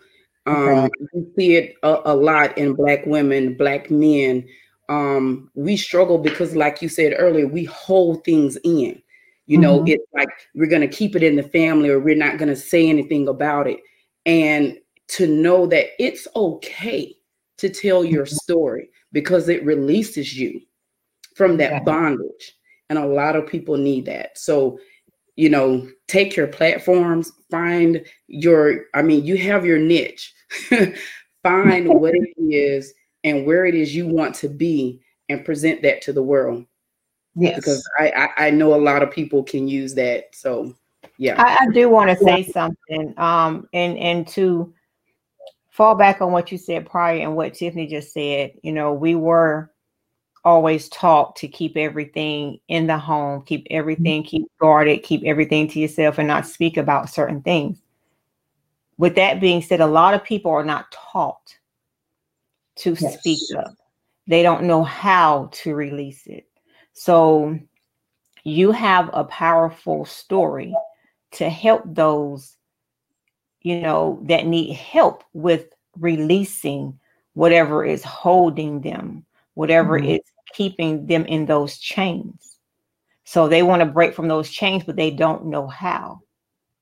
[0.45, 0.89] um Okay.
[1.13, 4.45] we see it a, a lot in black women black men
[4.89, 9.02] um we struggle because like you said earlier we hold things in
[9.45, 9.88] you know Mhm.
[9.88, 12.56] it's like we're going to keep it in the family or we're not going to
[12.56, 13.80] say anything about it
[14.26, 17.15] and to know that it's okay
[17.58, 20.62] to tell your story because it releases you
[21.36, 21.84] from that Yeah.
[21.84, 22.58] bondage.
[22.89, 24.38] And a lot of people need that.
[24.38, 24.80] So
[25.36, 30.32] you know take your platforms find your i mean you have your niche.
[31.43, 36.02] Find what it is and where it is you want to be and present that
[36.04, 36.65] to the world.
[37.35, 37.56] Yes.
[37.56, 40.35] because I, I i know a lot of people can use that.
[40.35, 40.73] So
[41.17, 41.42] yeah.
[41.42, 44.73] I, I do want to say something, um, and and to
[45.74, 48.54] fall back on what you said prior and what Tiffany just said.
[48.62, 49.71] You know, we were
[50.46, 53.78] always taught to keep everything in the home, keep mm-hmm.
[53.78, 57.82] everything, keep guarded, keep everything to yourself, and not speak about certain things.
[59.00, 61.58] With that being said, a lot of people are not taught
[62.76, 63.19] to Yes.
[63.19, 63.74] speak up.
[64.28, 66.48] They don't know how to release it.
[66.94, 67.58] So
[68.44, 70.76] you have a powerful story
[71.32, 72.58] to help those,
[73.63, 76.99] you know, that need help with releasing
[77.33, 80.09] whatever is holding them, whatever mm-hmm.
[80.09, 80.21] is
[80.53, 82.57] keeping them in those chains.
[83.23, 86.21] So they want to break from those chains, but they don't know how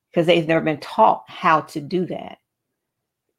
[0.10, 2.40] because they've never been taught how to do that.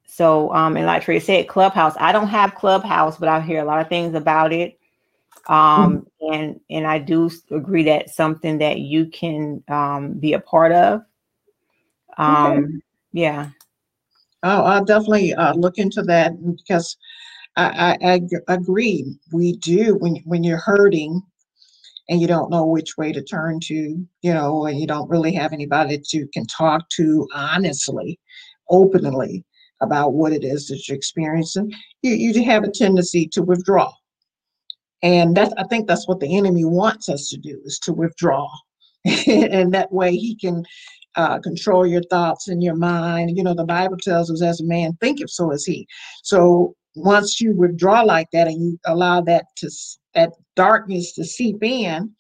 [0.07, 1.95] So, um, and like Trey said, Clubhouse.
[1.99, 4.78] I don't have Clubhouse, but I hear a lot of things about it.
[5.49, 6.32] Um, mm-hmm.
[6.32, 11.03] and and I do agree that something that you can um, be a part of.
[12.16, 12.72] Um, okay.
[13.13, 13.51] Yeah.
[14.43, 16.97] Oh, I'll definitely uh, look into that because
[17.57, 19.19] I, agree.
[19.33, 21.23] We do when when you're hurting
[22.09, 25.33] and you don't know which way to turn to, you know, and you don't really
[25.35, 28.19] have anybody that you can talk to honestly,
[28.71, 29.45] openly
[29.81, 33.93] about what it is that you're experiencing, you, you have a tendency to withdraw.
[35.03, 38.49] And that's I think that's what the enemy wants us to do is to withdraw.
[39.27, 40.65] and that way he can
[41.17, 43.37] uh, control your thoughts and your mind.
[43.37, 45.87] You know, the Bible tells us, as a man thinketh, so is he.
[46.23, 49.71] So once you withdraw like that and you allow that to
[50.15, 52.13] that darkness to seep in,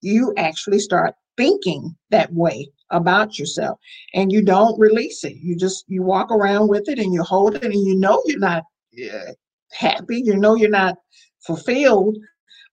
[0.00, 3.78] you actually start thinking that way about yourself
[4.14, 7.54] and you don't release it you just you walk around with it and you hold
[7.54, 8.64] it and you know you're not
[9.12, 9.32] uh,
[9.72, 10.96] happy you know you're not
[11.46, 12.16] fulfilled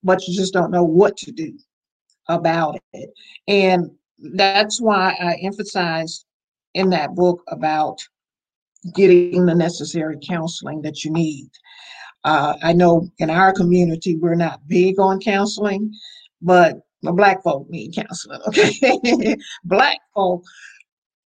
[0.03, 1.53] but you just don't know what to do
[2.29, 3.09] about it
[3.47, 6.25] and that's why i emphasized
[6.73, 7.97] in that book about
[8.93, 11.49] getting the necessary counseling that you need
[12.23, 15.91] uh, i know in our community we're not big on counseling
[16.41, 19.37] but black folk need counseling, okay?
[19.63, 20.43] black folk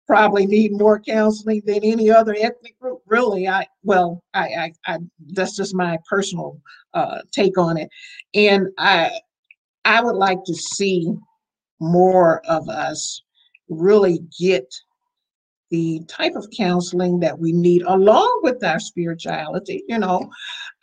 [0.07, 3.01] probably need more counseling than any other ethnic group.
[3.05, 4.97] Really, I well, I, I, I
[5.33, 6.59] that's just my personal
[6.93, 7.89] uh, take on it,
[8.33, 9.11] and I,
[9.85, 11.13] I would like to see
[11.79, 13.21] more of us
[13.69, 14.73] really get
[15.69, 19.83] the type of counseling that we need along with our spirituality.
[19.87, 20.29] You know,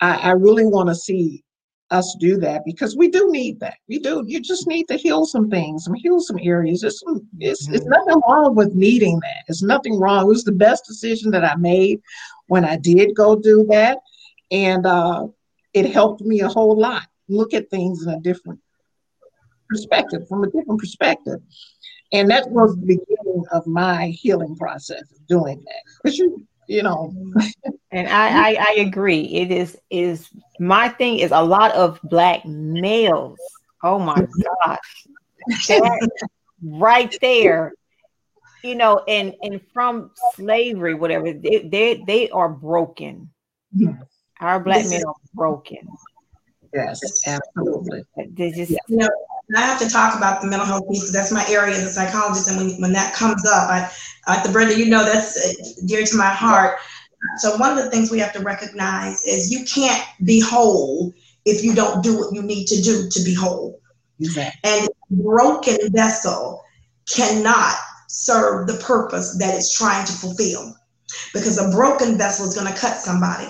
[0.00, 1.42] I, I really want to see
[1.90, 3.76] us do that because we do need that.
[3.88, 4.24] We do.
[4.26, 6.82] You just need to heal some things, some heal some areas.
[6.82, 7.02] It's
[7.38, 7.90] it's, it's mm-hmm.
[7.90, 9.44] nothing wrong with needing that.
[9.48, 10.24] It's nothing wrong.
[10.24, 12.00] It was the best decision that I made
[12.48, 13.98] when I did go do that,
[14.50, 15.26] and uh,
[15.74, 17.06] it helped me a whole lot.
[17.28, 18.60] Look at things in a different
[19.68, 21.40] perspective, from a different perspective,
[22.12, 25.82] and that was the beginning of my healing process of doing that.
[26.02, 27.12] Because you you know.
[27.92, 29.22] and I, I, I agree.
[29.22, 33.38] It is is my thing is a lot of black males.
[33.82, 34.16] Oh my
[34.64, 35.06] gosh,
[35.68, 36.08] that
[36.62, 37.72] right there.
[38.62, 43.30] You know, and and from slavery, whatever they they, they are broken.
[43.72, 43.94] Yes.
[44.40, 45.88] Our black this men are broken.
[46.74, 48.02] Yes, absolutely.
[48.16, 49.08] They just, you know,
[49.54, 51.90] I have to talk about the mental health piece because that's my area as a
[51.90, 52.48] psychologist.
[52.48, 53.90] And when, when that comes up, I,
[54.26, 56.78] uh, the Brenda, you know, that's uh, dear to my heart.
[57.38, 61.12] So one of the things we have to recognize is you can't be whole
[61.44, 63.80] if you don't do what you need to do to be whole.
[64.20, 64.60] Exactly.
[64.64, 66.64] And broken vessel
[67.08, 67.74] cannot
[68.08, 70.74] serve the purpose that it's trying to fulfill
[71.32, 73.48] because a broken vessel is going to cut somebody.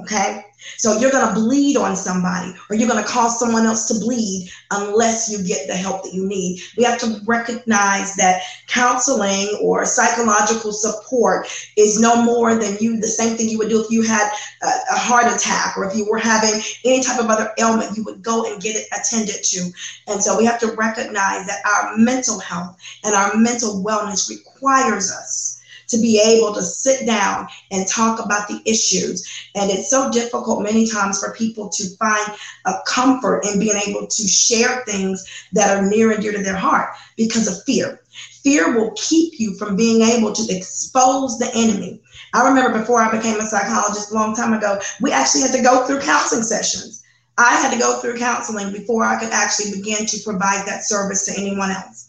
[0.00, 0.44] Okay.
[0.76, 3.94] So you're going to bleed on somebody or you're going to cause someone else to
[3.94, 6.60] bleed unless you get the help that you need.
[6.76, 13.06] We have to recognize that counseling or psychological support is no more than you, the
[13.06, 14.32] same thing you would do if you had
[14.62, 18.02] a, a heart attack or if you were having any type of other ailment, you
[18.04, 19.70] would go and get it attended to.
[20.08, 25.12] And so we have to recognize that our mental health and our mental wellness requires
[25.12, 25.53] us
[25.94, 29.48] to be able to sit down and talk about the issues.
[29.54, 32.32] And it's so difficult many times for people to find
[32.66, 36.56] a comfort in being able to share things that are near and dear to their
[36.56, 38.00] heart because of fear.
[38.42, 42.00] Fear will keep you from being able to expose the enemy.
[42.34, 45.62] I remember before I became a psychologist a long time ago, we actually had to
[45.62, 47.02] go through counseling sessions.
[47.38, 51.24] I had to go through counseling before I could actually begin to provide that service
[51.26, 52.03] to anyone else.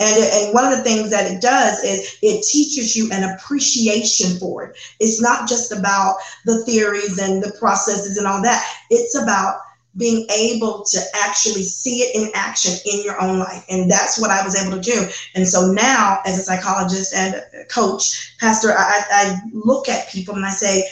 [0.00, 4.38] And, and one of the things that it does is it teaches you an appreciation
[4.38, 4.76] for it.
[4.98, 8.66] It's not just about the theories and the processes and all that.
[8.90, 9.60] It's about
[9.96, 13.64] being able to actually see it in action in your own life.
[13.70, 15.06] And that's what I was able to do.
[15.36, 20.34] And so now, as a psychologist and a coach, Pastor, I, I look at people
[20.34, 20.88] and I say,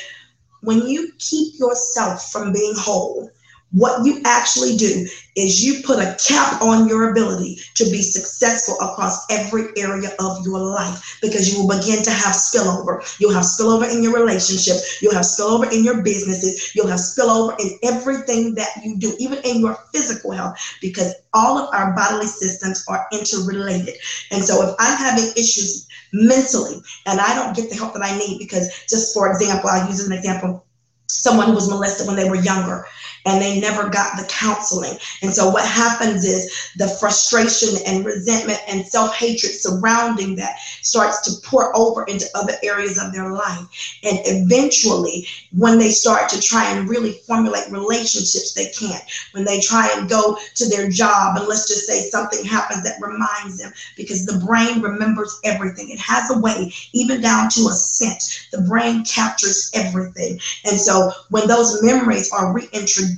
[0.60, 3.28] when you keep yourself from being whole,
[3.72, 8.76] what you actually do is you put a cap on your ability to be successful
[8.80, 13.00] across every area of your life because you will begin to have spillover.
[13.18, 17.58] You'll have spillover in your relationship, you'll have spillover in your businesses, you'll have spillover
[17.60, 22.26] in everything that you do, even in your physical health, because all of our bodily
[22.26, 23.94] systems are interrelated.
[24.30, 28.18] And so if I'm having issues mentally and I don't get the help that I
[28.18, 30.66] need, because just for example, I'll use an example
[31.08, 32.86] someone who was molested when they were younger
[33.24, 34.96] and they never got the counseling.
[35.22, 41.48] And so what happens is the frustration and resentment and self-hatred surrounding that starts to
[41.48, 43.98] pour over into other areas of their life.
[44.02, 49.04] And eventually, when they start to try and really formulate relationships, they can't.
[49.32, 53.00] When they try and go to their job, and let's just say something happens that
[53.00, 55.90] reminds them, because the brain remembers everything.
[55.90, 58.48] It has a way, even down to a scent.
[58.50, 60.40] The brain captures everything.
[60.64, 63.11] And so when those memories are reintroduced,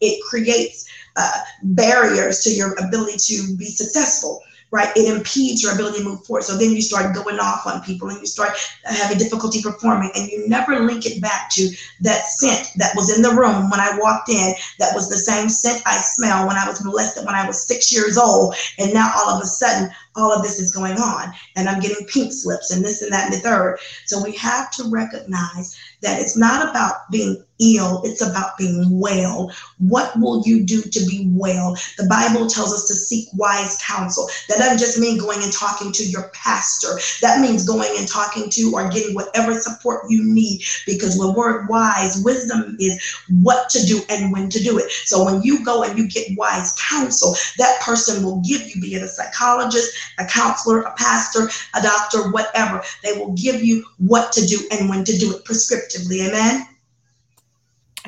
[0.00, 4.40] it creates uh, barriers to your ability to be successful
[4.72, 4.90] right?
[4.96, 6.44] It impedes your ability to move forward.
[6.44, 10.26] So then you start going off on people and you start having difficulty performing and
[10.28, 11.68] you never link it back to
[12.00, 14.54] that scent that was in the room when I walked in.
[14.78, 17.92] That was the same scent I smell when I was molested when I was six
[17.92, 18.54] years old.
[18.78, 22.06] And now all of a sudden, all of this is going on and I'm getting
[22.06, 23.78] pink slips and this and that and the third.
[24.06, 29.52] So we have to recognize that it's not about being ill, it's about being well.
[29.78, 31.76] What will you do to be well?
[31.96, 34.28] The Bible tells us to seek wise counsel.
[34.48, 36.98] That doesn't just mean going and talking to your pastor.
[37.20, 41.68] That means going and talking to or getting whatever support you need because the word
[41.68, 43.00] wise, wisdom is
[43.42, 44.90] what to do and when to do it.
[44.90, 48.94] So when you go and you get wise counsel, that person will give you, be
[48.94, 52.82] it a psychologist, a counselor, a pastor, a doctor, whatever.
[53.02, 56.28] They will give you what to do and when to do it prescriptively.
[56.28, 56.71] Amen.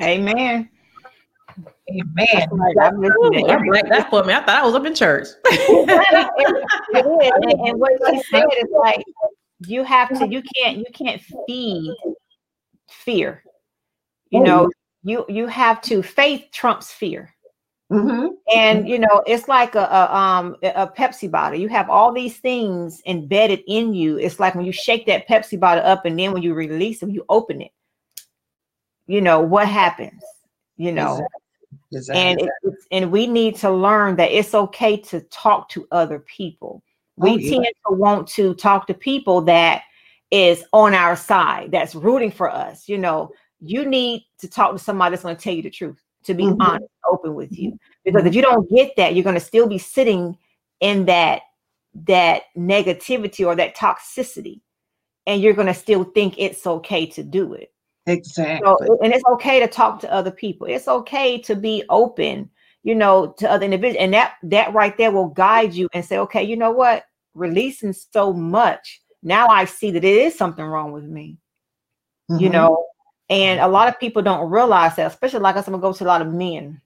[0.01, 0.69] Amen.
[1.89, 2.49] Amen.
[2.51, 4.33] Right, I'm listening I'm like, that for me.
[4.33, 5.27] I thought I was up in church.
[6.93, 9.03] And, and what she said is like
[9.65, 11.93] you have to you can't you can't feed
[12.89, 13.43] fear
[14.29, 14.69] you know
[15.03, 17.33] you you have to faith trumps fear
[17.91, 18.29] Mhm.
[18.53, 22.37] and you know it's like a, a um a pepsi bottle you have all these
[22.37, 26.31] things embedded in you it's like when you shake that pepsi bottle up and then
[26.33, 27.71] when you release them you open it
[29.07, 30.21] you know what happens
[30.77, 31.25] you know?
[31.93, 32.31] Exactly.
[32.31, 36.19] and it, it's, and we need to learn that it's okay to talk to other
[36.19, 36.83] people.
[37.15, 37.49] We Oh, yeah.
[37.51, 39.83] tend to want to talk to people that
[40.31, 43.31] is on our side that's rooting for us you know?
[43.61, 46.43] You need to talk to somebody that's going to tell you the truth to be
[46.43, 46.57] Mhm.
[46.59, 47.77] honest open with you.
[48.03, 50.37] Because if you don't get that you're going to still be sitting
[50.81, 51.43] in that
[52.05, 54.59] that negativity or that toxicity
[55.25, 57.71] and you're going to still think it's okay to do it
[58.07, 58.87] exactly.
[58.87, 60.67] so, and it's okay to talk to other people.
[60.67, 62.49] It's okay to be open,
[62.83, 64.01] you know, to other individuals.
[64.01, 67.05] And that that right there will guide you and say, okay, you know what?
[67.33, 69.01] Releasing so much.
[69.23, 71.37] Now I see that it is something wrong with me,
[72.29, 72.51] you Mhm.
[72.51, 72.85] know.
[73.29, 76.03] And a lot of people don't realize that, especially like us, I'm gonna go to
[76.03, 76.79] a lot of men.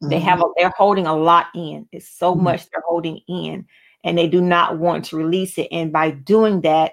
[0.00, 0.22] They Mhm.
[0.22, 1.88] have a, they're holding a lot in.
[1.92, 2.42] It's so Mhm.
[2.42, 3.66] much they're holding in,
[4.04, 5.68] and they do not want to release it.
[5.70, 6.92] And by doing that,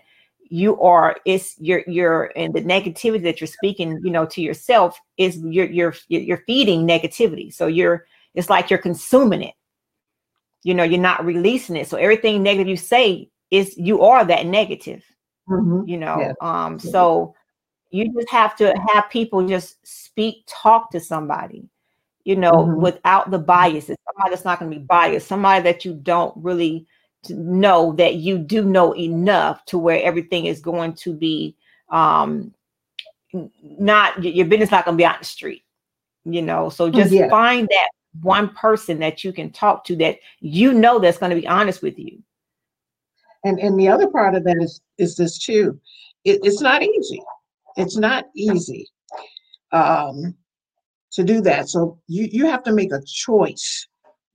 [0.49, 4.99] you are it's you're you're and the negativity that you're speaking, you know, to yourself
[5.17, 7.53] is you're you're you're feeding negativity.
[7.53, 9.55] So you're it's like you're consuming it.
[10.63, 11.87] You know, you're not releasing it.
[11.87, 15.03] So everything negative you say is you are that negative
[15.49, 15.87] Mhm.
[15.87, 16.33] you know Yeah.
[16.39, 17.35] um so
[17.91, 21.67] you just have to have people just speak talk to somebody
[22.23, 22.77] you know Mhm.
[22.79, 26.87] without the biases somebody that's not going to be biased somebody that you don't really
[27.30, 31.55] know that you do know enough to where everything is going to be
[31.89, 32.53] um
[33.63, 35.63] not your business not going to be out in the street
[36.26, 37.30] you know so just Yeah.
[37.30, 37.89] find that
[38.21, 41.82] one person that you can talk to that you know that's going to be honest
[41.82, 42.21] with you
[43.43, 45.80] And and the other part of that is is this too.
[46.24, 47.21] It, it's not easy.
[47.76, 48.88] It's not easy
[49.71, 50.36] um,
[51.11, 51.67] to do that.
[51.69, 53.88] So you you have to make a choice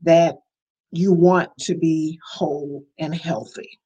[0.03, 0.37] that
[0.91, 3.79] you want to be whole and healthy.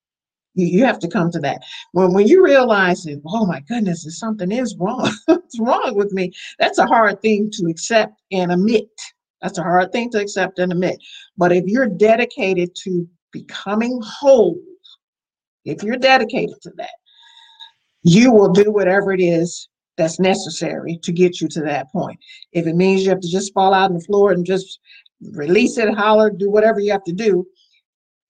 [0.55, 1.63] You, you have to come to that.
[1.93, 6.13] When when you realize that, oh my goodness, if something is wrong, what's wrong with
[6.13, 6.33] me?
[6.59, 8.89] That's a hard thing to accept and admit.
[9.41, 10.99] That's a hard thing to accept and admit.
[11.37, 14.61] But if you're dedicated to becoming whole,
[15.65, 16.91] if you're dedicated to that,
[18.03, 22.19] you will do whatever it is that's necessary to get you to that point.
[22.53, 24.81] If it means you have to just fall out on the floor and just
[25.33, 27.47] release it, holler, do whatever you have to do,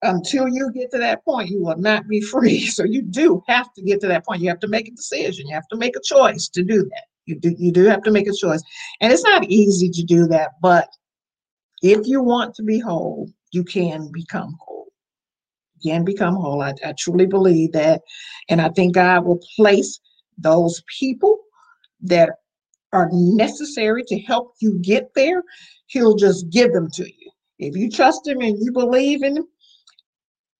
[0.02, 2.66] until you get to that point, you will not be free.
[2.66, 4.42] So you do have to get to that point.
[4.42, 5.46] You have to make a decision.
[5.46, 7.04] You have to make a choice to do that.
[7.26, 8.62] You do you do have to make a choice.
[9.00, 10.88] And it's not easy to do that, but
[11.82, 14.88] if you want to be whole, you can become whole.
[15.80, 16.62] You can become whole.
[16.62, 18.02] I, I truly believe that.
[18.48, 20.00] And I think God will place
[20.38, 21.38] those people
[22.02, 22.30] that
[22.92, 25.42] are necessary to help you get there.
[25.86, 27.30] He'll just give them to you.
[27.58, 29.46] If you trust him and you believe in him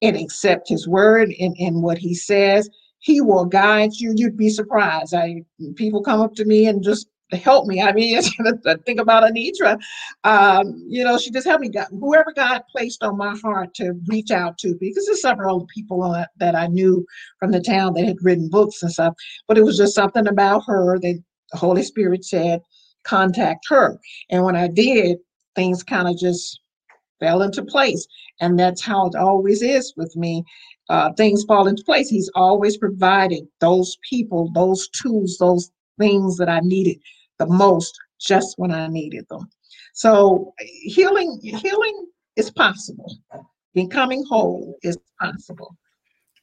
[0.02, 2.68] and accept his word and, and what he says,
[3.00, 4.12] he will guide you.
[4.16, 5.14] You'd be surprised.
[5.14, 5.42] I
[5.74, 7.80] people come up to me and just help me.
[7.80, 9.80] I mean, I think about Anitra.
[10.24, 11.70] Um, you know, she just helped me.
[11.70, 16.24] God, whoever God placed on my heart to reach out to, because there's several people
[16.36, 17.04] that I knew
[17.38, 19.14] from the town that had written books and stuff,
[19.48, 21.22] but it was just something about her that
[21.52, 22.62] the Holy Spirit said,
[23.04, 23.98] contact her.
[24.30, 25.18] And when I did,
[25.54, 26.60] things kind of just
[27.20, 28.06] fell into place.
[28.40, 30.44] And that's how it always is with me.
[30.88, 32.08] Uh, things fall into place.
[32.08, 36.98] He's always provided those people, those tools, those things that I needed
[37.38, 39.48] the most just when I needed them.
[39.94, 43.16] So healing, healing is possible.
[43.74, 45.76] Becoming whole is possible.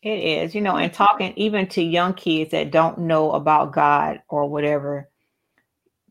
[0.02, 4.22] It is, you know, and talking even to young kids that don't know about God
[4.30, 5.10] or whatever.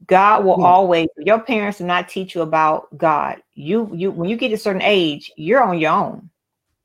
[0.07, 0.67] God will yeah.
[0.67, 3.43] always your parents do not teach you about God.
[3.55, 6.31] You you when you get a certain age, you're on your own.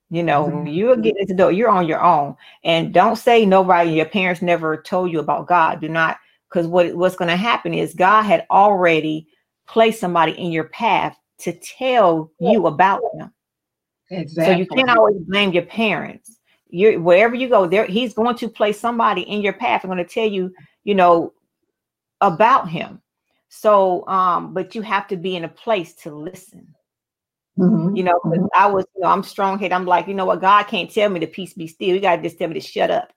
[0.10, 0.68] You know, mm-hmm.
[0.68, 2.36] you get into the you're on your own.
[2.64, 5.82] And don't say nobody, your parents never told you about God.
[5.82, 6.18] Do not
[6.54, 9.28] because what, what's going to happen is God had already
[9.68, 13.34] placed somebody in your path to tell you about them.
[14.12, 14.54] Exactly.
[14.54, 16.38] So you can't always blame your parents.
[16.74, 19.84] You wherever you go, there he's going to place somebody in your path.
[19.84, 20.54] I'm going to tell you,
[20.84, 21.34] you know,
[22.20, 23.02] about him.
[23.50, 26.74] So, um, but you have to be in a place to listen.
[27.60, 27.96] Mm-hmm.
[27.96, 28.46] You know, mm-hmm.
[28.56, 29.72] I was, you know, I'm strong head.
[29.72, 31.94] I'm like, you know what, God can't tell me to peace be still.
[31.94, 33.14] You gotta just tell me to shut up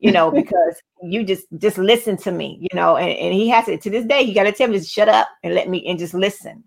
[0.00, 3.68] you know, because you just just listen to me, you know, and, and he has
[3.68, 4.22] it to this day.
[4.22, 6.64] You got to tell me to shut up and let me and just listen,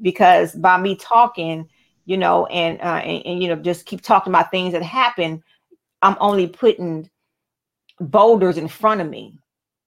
[0.00, 1.68] because by me talking,
[2.06, 5.42] you know, and uh, and, and you know, just keep talking about things that happen,
[6.04, 7.08] I'm only putting
[7.98, 9.38] boulders in front of me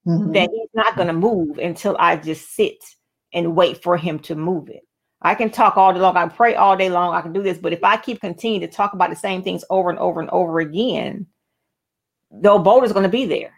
[0.06, 0.32] mm-hmm.
[0.32, 2.84] that he's not going to move until I just sit
[3.34, 4.82] and wait for him to move it.
[5.22, 6.18] I can talk all day long.
[6.18, 7.14] I pray all day long.
[7.14, 9.64] I can do this, but if I keep continuing to talk about the same things
[9.70, 11.28] over and over and over again,
[12.32, 13.54] the boulder is going to be there.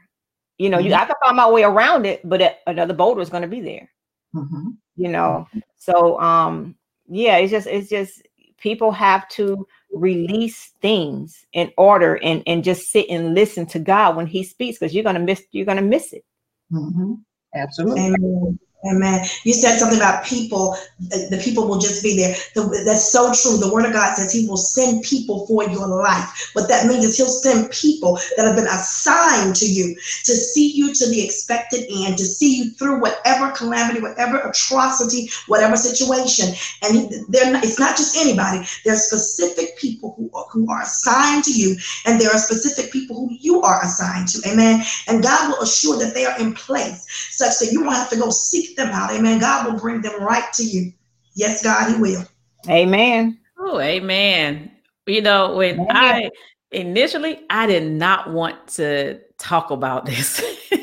[0.57, 0.88] You know, mm-hmm.
[0.88, 3.62] you I can find my way around it, but another boulder is going to be
[3.62, 3.89] there.
[4.36, 4.72] Mm-hmm.
[4.97, 5.47] You know,
[5.78, 6.76] so um,
[7.07, 8.22] yeah, it's just it's just
[8.57, 14.15] people have to release things in order and and just sit and listen to God
[14.15, 16.23] when He speaks because you're gonna miss you're gonna miss it.
[16.71, 17.13] Mm-hmm.
[17.55, 18.01] Absolutely.
[18.01, 18.59] Amen.
[18.86, 19.25] Amen.
[19.43, 22.34] You said something about people, uh, the people will just be there.
[22.55, 23.57] The, that's so true.
[23.57, 26.51] The word of God says he will send people for your life.
[26.53, 30.71] What that means is he'll send people that have been assigned to you to see
[30.71, 36.55] you to the expected end, to see you through whatever calamity, whatever atrocity, whatever situation.
[36.82, 38.65] And they're not, it's not just anybody.
[38.86, 41.75] There's specific people who are, who are assigned to you,
[42.05, 44.49] and there are specific people who you are assigned to.
[44.49, 44.86] Amen.
[45.09, 48.17] And God will assure that they are in place such that you won't have to
[48.17, 49.11] go seek them out.
[49.11, 49.39] Amen.
[49.39, 50.91] God will bring them right to you.
[51.36, 52.24] Yes, God, He will.
[52.67, 53.39] Amen.
[53.57, 54.72] Oh, amen.
[55.05, 55.88] You know, when amen.
[55.95, 56.30] I
[56.72, 60.41] initially I did not want to talk about this.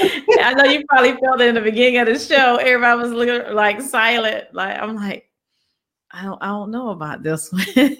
[0.00, 2.56] I know you probably felt it in the beginning of the show.
[2.56, 4.46] Everybody was looking like silent.
[4.52, 5.30] Like I'm like,
[6.10, 7.64] I don't, I don't know about this one.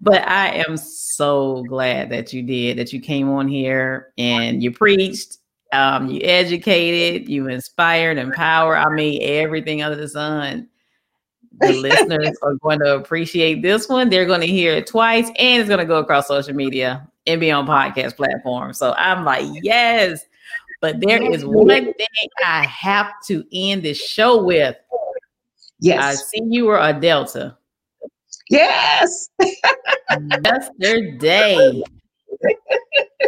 [0.00, 4.70] but I am so glad that you did, that you came on here and you
[4.70, 5.38] preached
[5.72, 8.76] um, you educated, you inspired, empower.
[8.76, 10.68] I mean, everything under the sun.
[11.60, 14.08] The listeners are going to appreciate this one.
[14.08, 17.40] They're going to hear it twice, and it's going to go across social media and
[17.40, 18.78] be on podcast platforms.
[18.78, 20.24] So I'm like, yes.
[20.80, 24.76] But there is one thing I have to end this show with.
[25.80, 26.02] Yes.
[26.02, 27.56] I see you were a Delta.
[28.48, 29.28] Yes.
[30.44, 31.82] Yesterday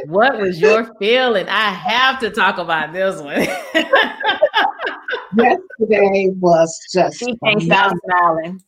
[0.06, 1.48] what was your feeling?
[1.48, 3.46] I have to talk about this one.
[5.36, 8.60] yesterday was just she can't stop smiling.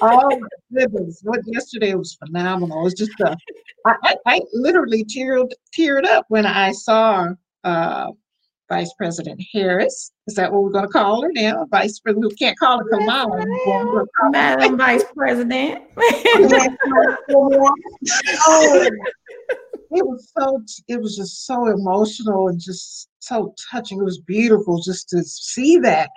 [0.00, 0.40] Oh
[0.72, 2.86] goodness, what yesterday was phenomenal.
[2.86, 3.34] It's just uh,
[3.86, 7.28] I, I, literally teared teared up when I saw
[7.64, 8.10] uh,
[8.68, 10.12] Vice President Harris.
[10.26, 11.66] Is that what we're going to call her now?
[11.70, 12.32] Vice President.
[12.32, 13.44] We can't call her Kamala.
[14.30, 15.84] Madam Vice President.
[18.48, 18.90] oh,
[19.90, 23.98] it was so it was just so emotional and just so touching.
[24.00, 26.10] It was beautiful just to see that.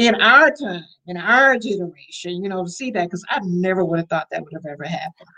[0.00, 3.98] in our time, in our generation, you know, to see that because I never would
[3.98, 5.28] have thought that would have ever happened.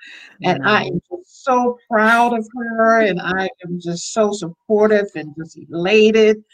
[0.44, 5.34] And I am just so proud of her, and I am just so supportive and
[5.36, 6.44] just elated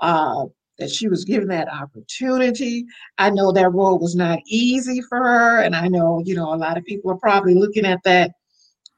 [0.00, 0.46] uh,
[0.78, 2.86] that she was given that opportunity.
[3.18, 6.56] I know that role was not easy for her, and I know, you know, a
[6.56, 8.32] lot of people are probably looking at that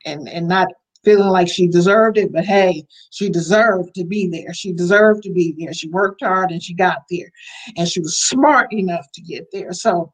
[0.04, 0.68] and and not
[1.04, 4.52] feeling like she deserved it, but hey, she deserved to be there.
[4.54, 5.72] She deserved to be there.
[5.72, 7.30] She worked hard and she got there,
[7.76, 9.72] and she was smart enough to get there.
[9.72, 10.12] So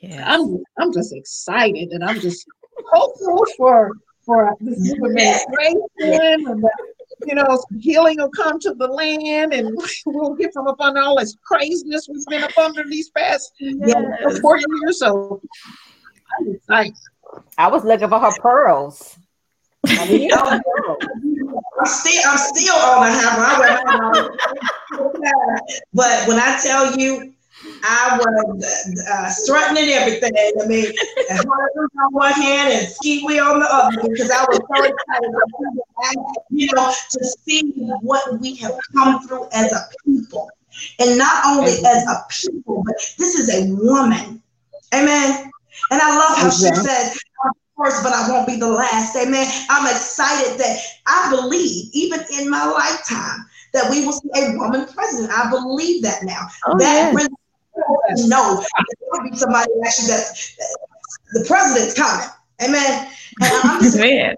[0.00, 2.46] yeah, I'm I'm just excited and I'm just
[2.90, 3.90] hopeful for
[4.24, 6.76] for this new administration and that,
[7.24, 9.76] you know healing will come to the land and
[10.06, 14.38] we'll get from up under all this craziness we've been up under these past yes.
[14.40, 14.98] 40 years.
[14.98, 15.40] So
[16.38, 16.94] I'm excited.
[17.56, 19.18] I was looking for her pearls.
[19.88, 24.30] I mean, I'm still, I'm still on the hammer.
[25.94, 27.32] but when I tell you,
[27.82, 30.32] I was uh, strutting and everything.
[30.60, 30.92] I mean,
[31.30, 35.32] on one hand and Skee-Wee on the other because I was so excited,
[36.50, 37.72] you know, to see
[38.02, 40.50] what we have come through as a people,
[40.98, 44.42] and not only as a people, but this is a woman.
[44.94, 45.50] Amen.
[45.90, 47.12] And I love how she said,
[47.76, 49.16] first, but I won't be the last.
[49.16, 49.46] Amen.
[49.68, 54.86] I'm excited that I believe, even in my lifetime, that we will see a woman
[54.86, 55.30] president.
[55.32, 56.46] I believe that now.
[56.66, 58.26] Oh, that yes.
[58.26, 60.38] no, there will be somebody actually that
[61.32, 62.26] the president's coming.
[62.62, 63.10] Amen.
[63.40, 64.34] And I'm just, Man.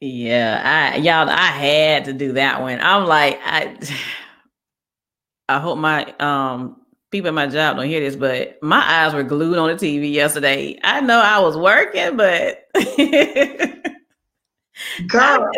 [0.00, 2.78] yeah, I y'all, I had to do that one.
[2.80, 3.76] I'm like, I
[5.48, 6.77] I hope my um
[7.10, 10.12] people at my job don't hear this, but my eyes were glued on the TV
[10.12, 10.78] yesterday.
[10.82, 12.64] I know I was working, but
[15.08, 15.50] girl.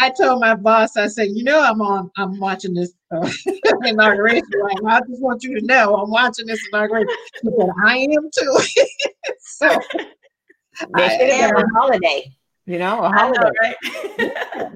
[0.00, 3.30] I told my boss, I said, you know, I'm on, I'm watching this uh,
[3.84, 4.96] inauguration right now.
[4.96, 7.08] I just want you to know I'm watching this inauguration.
[7.36, 8.58] She said, I am too.
[9.38, 9.68] so
[10.96, 12.34] they should have been a holiday,
[12.66, 13.74] you know, a holiday.
[14.18, 14.72] Know, right?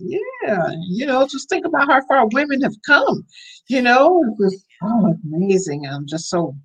[0.00, 3.24] yeah, you know, just think about how far women have come.
[3.68, 5.86] You know, it was oh, amazing.
[5.86, 6.56] I'm just so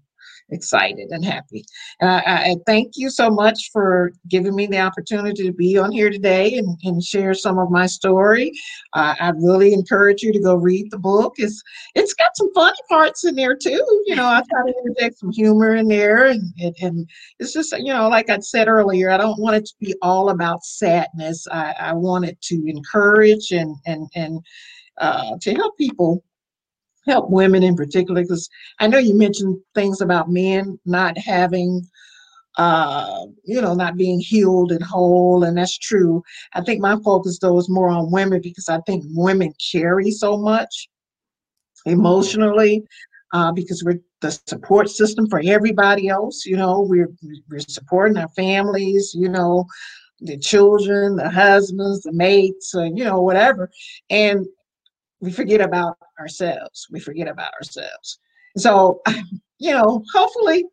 [0.51, 1.63] excited and happy.
[2.01, 6.09] Uh, I thank you so much for giving me the opportunity to be on here
[6.09, 8.51] today and, and share some of my story.
[8.93, 11.35] Uh, I really encourage you to go read the book.
[11.37, 11.61] It's
[11.95, 13.85] it's got some funny parts in there too.
[14.05, 17.77] You know, I try to interject some humor in there, and, and, and it's just
[17.77, 21.47] you know, like I said earlier, I don't want it to be all about sadness.
[21.51, 24.39] I, I want it to encourage and and and
[24.97, 26.23] uh, to help people
[27.07, 31.81] help women in particular because i know you mentioned things about men not having
[32.57, 36.21] uh, you know not being healed and whole and that's true.
[36.53, 40.35] I think my focus though is more on women because i think women carry so
[40.37, 40.89] much
[41.85, 42.83] emotionally
[43.33, 46.81] uh, because we're the support system for everybody else you know?
[46.81, 47.11] We're
[47.49, 49.65] we're supporting our families you know
[50.19, 53.69] the children the husbands the mates uh, you know whatever.
[54.09, 54.45] And
[55.21, 56.87] we forget about ourselves.
[56.91, 58.19] We forget about ourselves.
[58.57, 59.01] So,
[59.59, 60.65] you know, hopefully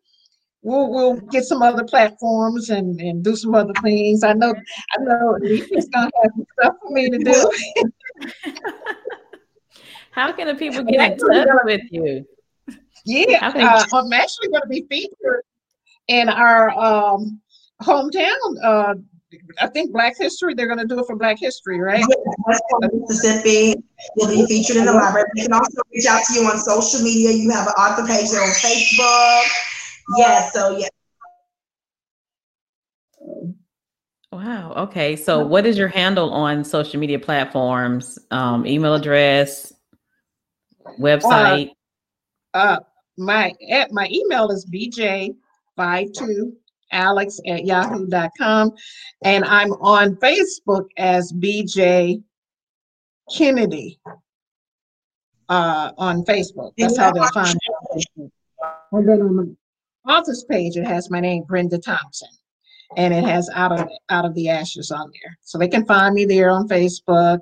[0.61, 4.23] we'll we'll get some other platforms and, and do some other things.
[4.23, 7.51] I know I know Alicia's gonna have some stuff for me to do.
[10.11, 12.25] How can the people get in touch with you?
[13.05, 15.43] Yeah, uh, I'm actually going to be featured
[16.07, 17.39] in our um,
[17.81, 18.95] hometown uh,
[19.59, 21.99] I think Black History, they're going to do it for Black History, right?
[21.99, 23.75] Yeah, Mississippi.
[24.15, 25.27] You'll be featured in the library.
[25.35, 27.31] You can also reach out to you on social media.
[27.31, 29.43] You have an author page there on Facebook.
[30.17, 30.87] Yeah, so yeah.
[34.31, 34.73] Wow.
[34.77, 35.15] Okay.
[35.17, 38.17] So, what is your handle on social media platforms?
[38.31, 39.73] Um, email address,
[40.99, 41.71] website.
[42.53, 42.79] Uh, uh
[43.17, 46.53] my at my email is bj52
[46.91, 48.71] alex at yahoo.com.
[49.23, 52.21] And I'm on Facebook as BJ
[53.35, 53.99] Kennedy
[55.49, 56.73] uh, on Facebook.
[56.77, 57.57] That's how they'll find
[58.17, 58.29] me.
[58.91, 59.55] And then on the
[60.05, 62.29] office page, it has my name, Brenda Thompson.
[62.95, 65.37] And it has out of out of the ashes on there.
[65.41, 67.39] So they can find me there on Facebook.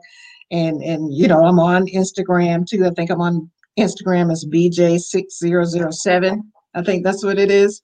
[0.51, 2.85] And and you know, I'm on Instagram too.
[2.85, 6.41] I think I'm on Instagram as BJ6007.
[6.75, 7.81] I think that's what it is.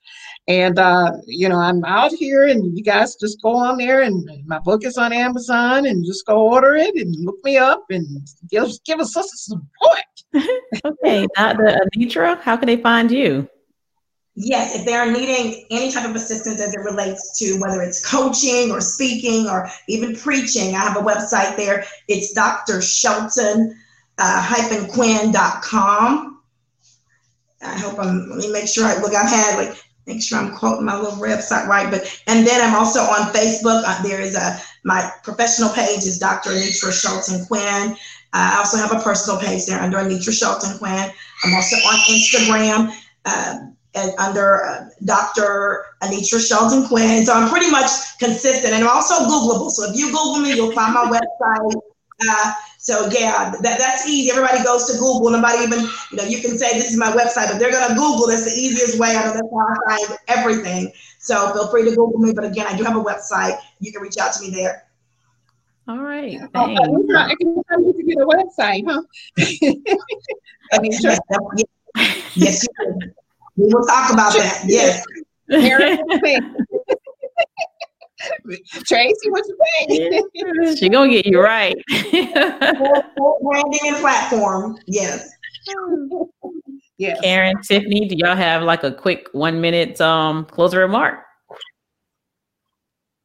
[0.48, 4.28] And uh, you know, I'm out here, and you guys just go on there, and
[4.46, 8.28] my book is on Amazon, and just go order it and look me up and
[8.50, 10.02] give give us some support.
[10.86, 11.80] okay, Dr.
[11.96, 13.48] Anitra, how can they find you?
[14.36, 18.72] Yes, if they're needing any type of assistance as it relates to whether it's coaching
[18.72, 21.84] or speaking or even preaching, I have a website there.
[22.08, 22.82] It's Dr.
[22.82, 23.76] Shelton
[24.18, 26.31] uh, Quinn.com.
[27.64, 30.56] I hope I'm, let me make sure I look, I've had like, make sure I'm
[30.56, 31.90] quoting my little website right.
[31.90, 33.84] But, and then I'm also on Facebook.
[33.86, 36.52] Uh, there is a, my professional page is Dr.
[36.52, 37.96] Anitra Shelton Quinn.
[38.34, 41.12] Uh, I also have a personal page there under Anitra Shelton Quinn.
[41.44, 42.94] I'm also on Instagram.
[43.26, 43.60] Uh,
[43.94, 45.86] and under uh, Dr.
[46.02, 47.26] Anitra Shelton Quinn.
[47.26, 47.90] So I'm pretty much
[48.20, 49.70] consistent and also Googleable.
[49.70, 51.74] So if you Google me, you'll find my website.
[52.30, 54.32] Uh, so yeah, that, that's easy.
[54.32, 55.30] Everybody goes to Google.
[55.30, 58.26] Nobody even, you know, you can say this is my website, but they're gonna Google.
[58.26, 59.10] That's the easiest way.
[59.10, 60.92] I know that's how I find everything.
[61.20, 62.34] So feel free to Google me.
[62.34, 63.60] But again, I do have a website.
[63.80, 64.88] You can reach out to me there.
[65.88, 66.40] All right.
[66.56, 66.76] Oh,
[67.16, 69.04] I can tell you to get a website, huh?
[70.74, 71.12] I mean, sure.
[72.34, 72.66] yes,
[73.58, 74.64] we will talk about that.
[74.66, 75.06] Yes.
[78.86, 79.58] Tracy, what you
[79.88, 80.78] think?
[80.78, 81.76] she gonna get you right.
[81.88, 84.78] Branding and platform.
[84.88, 85.30] Yes.
[86.98, 87.20] Yes.
[87.22, 91.22] Karen, Tiffany, do y'all have like a quick one minute um closing remark?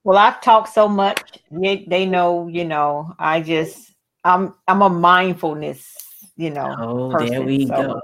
[0.02, 1.20] Well, I've talked so much.
[1.50, 3.92] They, they know, you know, I just
[4.24, 5.94] I'm I'm a mindfulness,
[6.36, 6.74] you know.
[6.78, 7.74] Oh, person, there we so.
[7.74, 8.00] go.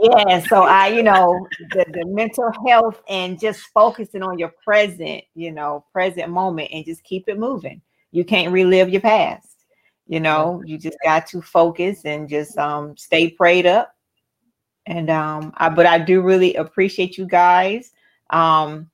[0.00, 5.24] Yeah, so I, you know, the, the mental health and just focusing on your present,
[5.34, 7.82] you know, present moment and just keep it moving.
[8.12, 9.56] You can't relive your past.
[10.06, 13.94] You know, you just got to focus and just um stay prayed up.
[14.86, 17.90] And um I but I do really appreciate you guys.
[18.30, 18.90] Um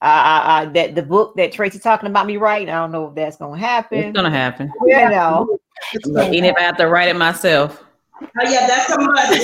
[0.00, 3.14] I, I, that the book that Tracy talking about me writing, I don't know if
[3.14, 3.98] that's gonna happen.
[3.98, 4.72] It's gonna happen.
[4.86, 5.58] You know.
[5.94, 7.85] Even if I have to write it myself.
[8.22, 9.30] Oh yeah, that's a must.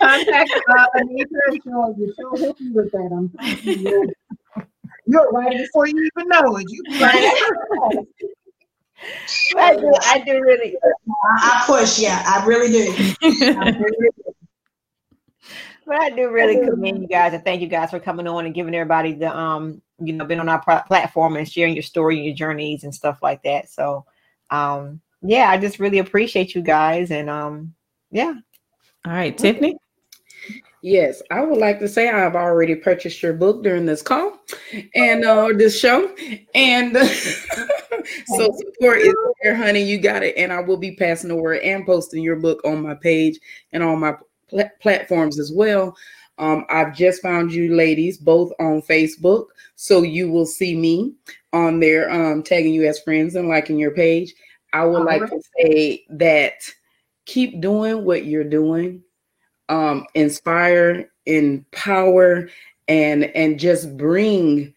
[0.00, 3.10] Contact uh, Anitra She'll, she'll help you with that.
[3.12, 3.30] I'm
[3.62, 4.06] you're,
[5.06, 6.66] you're right before you even know it.
[6.68, 7.96] You right.
[9.56, 9.92] I do.
[10.02, 10.76] I do really.
[11.22, 11.98] I push.
[11.98, 12.94] Yeah, I really do.
[15.86, 18.54] but I do really commend you guys and thank you guys for coming on and
[18.54, 22.26] giving everybody the um you know been on our platform and sharing your story and
[22.26, 23.68] your journeys and stuff like that.
[23.68, 24.04] So
[24.50, 27.10] um yeah, I just really appreciate you guys.
[27.10, 27.74] And um,
[28.10, 28.34] yeah.
[29.06, 29.76] All right, Tiffany.
[30.80, 34.38] Yes, I would like to say I've already purchased your book during this call
[34.94, 36.14] and uh this show.
[36.54, 36.96] And
[38.26, 39.82] so support is there, honey.
[39.82, 40.36] You got it.
[40.36, 43.40] And I will be passing the word and posting your book on my page
[43.72, 44.14] and on my
[44.48, 45.96] pl- platforms as well.
[46.38, 49.46] Um, I've just found you ladies both on Facebook.
[49.74, 51.14] So you will see me
[51.52, 54.32] on there, um, tagging you as friends and liking your page.
[54.72, 55.30] I would All like right.
[55.30, 56.54] to say that
[57.26, 59.02] keep doing what you're doing.
[59.68, 62.48] Um, inspire, empower,
[62.88, 64.74] and and just bring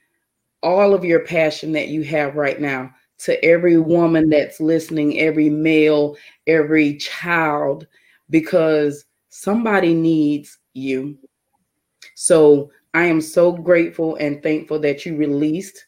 [0.64, 5.50] all of your passion that you have right now to every woman that's listening, every
[5.50, 6.18] male,
[6.48, 7.88] every child,
[8.30, 11.18] because somebody needs you.
[12.16, 15.86] So I am so grateful and thankful that you released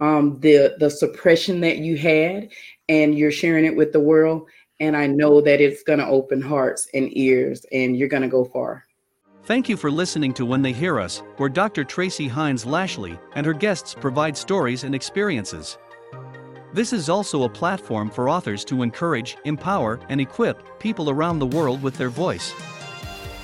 [0.00, 2.50] um, the the suppression that you had
[2.88, 4.48] and you're sharing it with the world.
[4.78, 8.28] And I know that it's going to open hearts and ears, and you're going to
[8.28, 8.84] go far.
[9.44, 11.84] Thank you for listening to When They Hear Us, where Dr.
[11.84, 15.78] Tracy Hines Lashley and her guests provide stories and experiences.
[16.72, 21.46] This is also a platform for authors to encourage, empower, and equip people around the
[21.46, 22.52] world with their voice.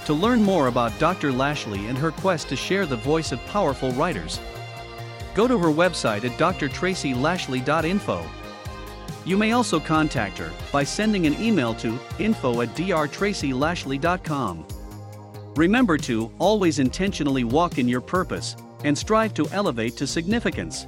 [0.07, 1.31] To learn more about Dr.
[1.31, 4.41] Lashley and her quest to share the voice of powerful writers,
[5.35, 8.27] go to her website at drtracylashley.info.
[9.25, 14.67] You may also contact her by sending an email to info at drtracylashley.com.
[15.55, 20.87] Remember to always intentionally walk in your purpose and strive to elevate to significance.